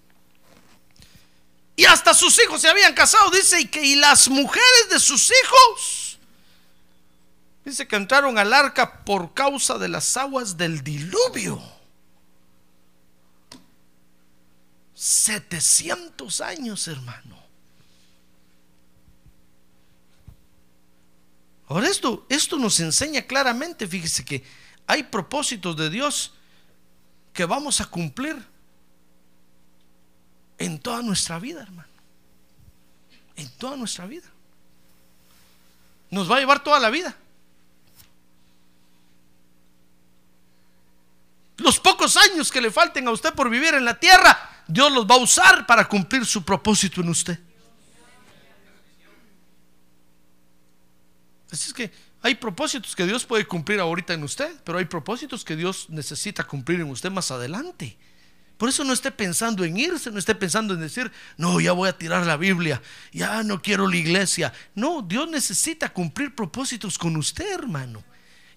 [1.75, 5.31] Y hasta sus hijos se habían casado, dice, y que y las mujeres de sus
[5.31, 6.08] hijos.
[7.69, 11.61] Dice que entraron al arca por causa de las aguas del diluvio.
[14.95, 17.37] 700 años, hermano.
[21.67, 24.43] Ahora esto, esto nos enseña claramente, fíjese que
[24.87, 26.33] hay propósitos de Dios
[27.33, 28.35] que vamos a cumplir
[30.57, 31.89] en toda nuestra vida, hermano.
[33.35, 34.27] En toda nuestra vida.
[36.09, 37.15] Nos va a llevar toda la vida.
[41.59, 45.05] Los pocos años que le falten a usted por vivir en la tierra, Dios los
[45.05, 47.39] va a usar para cumplir su propósito en usted.
[51.51, 51.91] Así es que
[52.21, 56.43] hay propósitos que Dios puede cumplir ahorita en usted, pero hay propósitos que Dios necesita
[56.43, 57.97] cumplir en usted más adelante.
[58.57, 61.87] Por eso no esté pensando en irse, no esté pensando en decir, no, ya voy
[61.87, 62.81] a tirar la Biblia,
[63.13, 64.51] ya no quiero la iglesia.
[64.75, 68.03] No, Dios necesita cumplir propósitos con usted, hermano.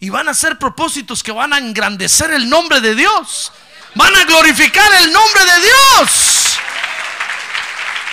[0.02, 3.52] Y van a ser propósitos que van a engrandecer el nombre de Dios.
[3.94, 6.58] Van a glorificar el nombre de Dios.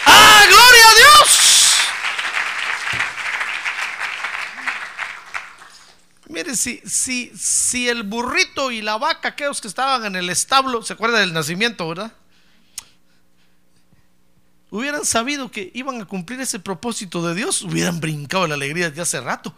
[0.05, 1.75] ¡Ah, gloria a Dios!
[6.27, 10.83] Mire, si, si, si el burrito y la vaca, aquellos que estaban en el establo,
[10.83, 12.13] ¿se acuerda del nacimiento, verdad?
[14.69, 19.01] Hubieran sabido que iban a cumplir ese propósito de Dios, hubieran brincado la alegría de
[19.01, 19.55] hace rato.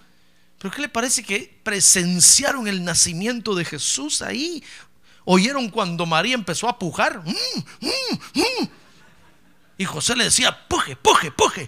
[0.62, 4.64] Pero ¿qué le parece que presenciaron el nacimiento de Jesús ahí?
[5.26, 7.24] Oyeron cuando María empezó a pujar.
[7.26, 8.70] Mm, mm, mm.
[9.80, 11.68] Y José le decía, puje, puje, puje.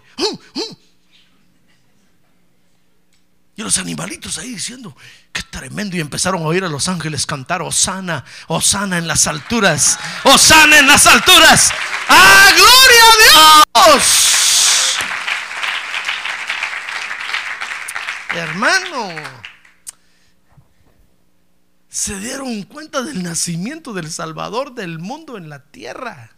[3.55, 4.95] Y los animalitos ahí diciendo,
[5.31, 5.97] qué tremendo.
[5.97, 10.85] Y empezaron a oír a los ángeles cantar, Osana, Osana en las alturas, Osana en
[10.85, 11.71] las alturas.
[12.09, 14.32] ¡Ah, gloria a Dios!
[18.33, 19.09] Hermano,
[21.87, 26.31] se dieron cuenta del nacimiento del Salvador del mundo en la tierra.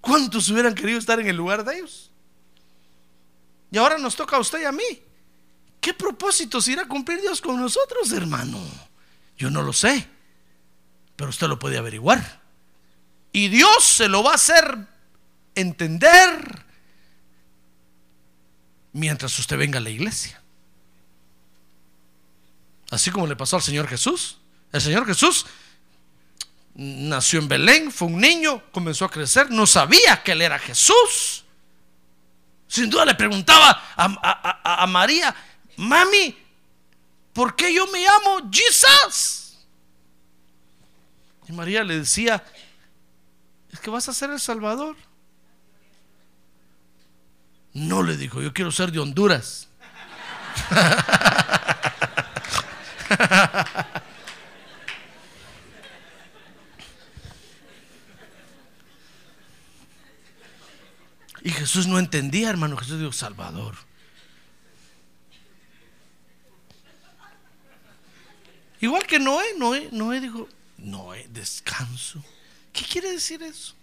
[0.00, 2.10] ¿Cuántos hubieran querido estar en el lugar de ellos?
[3.70, 5.02] Y ahora nos toca a usted y a mí.
[5.80, 8.58] ¿Qué propósitos irá a cumplir Dios con nosotros, hermano?
[9.36, 10.08] Yo no lo sé,
[11.14, 12.40] pero usted lo puede averiguar.
[13.32, 14.86] Y Dios se lo va a hacer
[15.54, 16.71] entender
[18.92, 20.40] mientras usted venga a la iglesia.
[22.90, 24.38] Así como le pasó al Señor Jesús.
[24.70, 25.46] El Señor Jesús
[26.74, 31.44] nació en Belén, fue un niño, comenzó a crecer, no sabía que él era Jesús.
[32.66, 35.34] Sin duda le preguntaba a, María,
[35.76, 36.36] mami,
[37.32, 39.58] ¿por qué yo me llamo Jesus?
[41.48, 42.42] Y María le decía,
[43.70, 44.96] es que vas a ser el Salvador.
[47.74, 49.68] No le dijo, yo quiero ser de Honduras.
[61.44, 62.76] Y Jesús no entendía, hermano.
[62.76, 63.74] Jesús dijo, Salvador.
[68.80, 70.48] Igual que Noé, Noé, Noé dijo,
[70.78, 72.22] Noé, descanso.
[72.72, 73.74] ¿Qué quiere decir eso?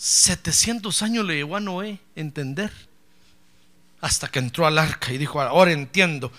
[0.00, 2.72] 700 años le llevó a Noé entender.
[4.00, 6.32] Hasta que entró al arca y dijo, ahora entiendo.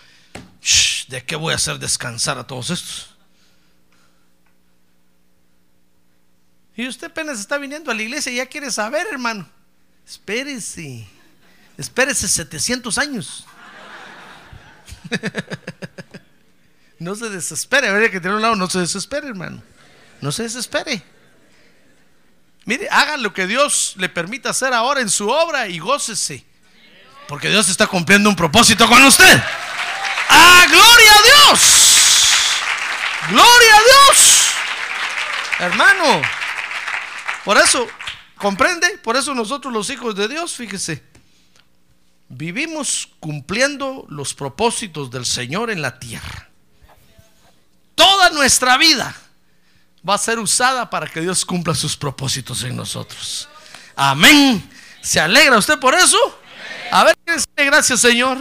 [1.09, 3.15] ¿De qué voy a hacer descansar a todos estos?
[6.75, 9.47] Y usted apenas está viniendo a la iglesia y ya quiere saber, hermano.
[10.07, 11.07] Espérese.
[11.77, 13.45] Espérese 700 años.
[16.97, 17.89] no se desespere.
[17.89, 19.61] Habría que tener un lado, no se desespere, hermano.
[20.19, 21.03] No se desespere.
[22.65, 26.45] Mire, haga lo que Dios le permita hacer ahora en su obra y gócese.
[27.27, 29.43] Porque Dios está cumpliendo un propósito con usted.
[30.29, 31.61] ¡Ah, gloria a Dios!
[33.29, 34.47] ¡Gloria a Dios!
[35.59, 36.21] Hermano,
[37.45, 37.87] por eso,
[38.35, 38.97] ¿comprende?
[38.99, 41.03] Por eso nosotros los hijos de Dios, fíjese,
[42.29, 46.49] vivimos cumpliendo los propósitos del Señor en la tierra.
[47.95, 49.15] Toda nuestra vida
[50.07, 53.47] va a ser usada para que Dios cumpla sus propósitos en nosotros.
[53.95, 54.69] Amén.
[55.01, 56.17] ¿Se alegra usted por eso?
[56.91, 57.15] A ver,
[57.55, 58.37] gracias Señor.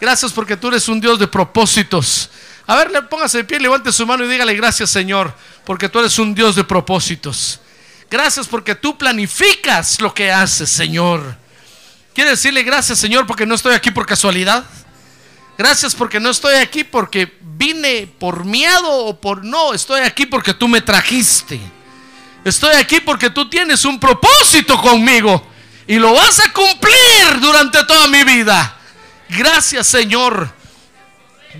[0.00, 2.30] Gracias porque tú eres un Dios de propósitos.
[2.66, 5.34] A ver, póngase de pie, levante su mano y dígale gracias Señor,
[5.64, 7.60] porque tú eres un Dios de propósitos.
[8.10, 11.36] Gracias porque tú planificas lo que haces, Señor.
[12.14, 14.64] Quiere decirle gracias, Señor, porque no estoy aquí por casualidad.
[15.62, 19.72] Gracias porque no estoy aquí porque vine por miedo o por no.
[19.72, 21.60] Estoy aquí porque tú me trajiste.
[22.44, 25.46] Estoy aquí porque tú tienes un propósito conmigo
[25.86, 28.76] y lo vas a cumplir durante toda mi vida.
[29.28, 30.52] Gracias, Señor.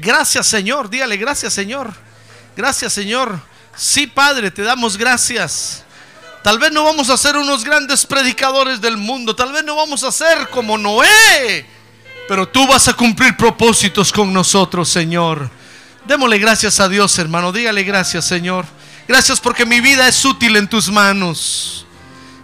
[0.01, 0.91] Gracias, Señor.
[0.91, 1.95] Dígale gracias, Señor.
[2.57, 3.39] Gracias, Señor.
[3.77, 5.85] Sí, Padre, te damos gracias.
[6.43, 9.37] Tal vez no vamos a ser unos grandes predicadores del mundo.
[9.37, 11.69] Tal vez no vamos a ser como Noé.
[12.29, 15.51] Pero tú vas a cumplir propósitos con nosotros, Señor.
[16.07, 17.53] Démosle gracias a Dios, hermano.
[17.53, 18.65] Dígale gracias, Señor.
[19.07, 21.87] Gracias porque mi vida es útil en tus manos.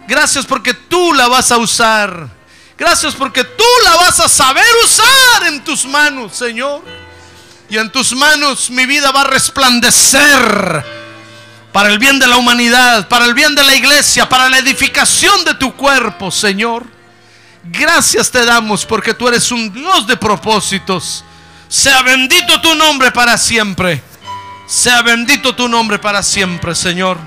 [0.07, 2.29] Gracias porque tú la vas a usar.
[2.77, 6.81] Gracias porque tú la vas a saber usar en tus manos, Señor.
[7.69, 10.83] Y en tus manos mi vida va a resplandecer
[11.71, 15.45] para el bien de la humanidad, para el bien de la iglesia, para la edificación
[15.45, 16.98] de tu cuerpo, Señor.
[17.63, 21.23] Gracias te damos porque tú eres un Dios de propósitos.
[21.67, 24.01] Sea bendito tu nombre para siempre.
[24.65, 27.17] Sea bendito tu nombre para siempre, Señor.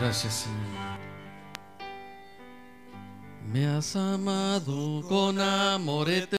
[0.00, 0.58] Gracias, Señor.
[3.52, 6.38] Me has amado con amor eterno.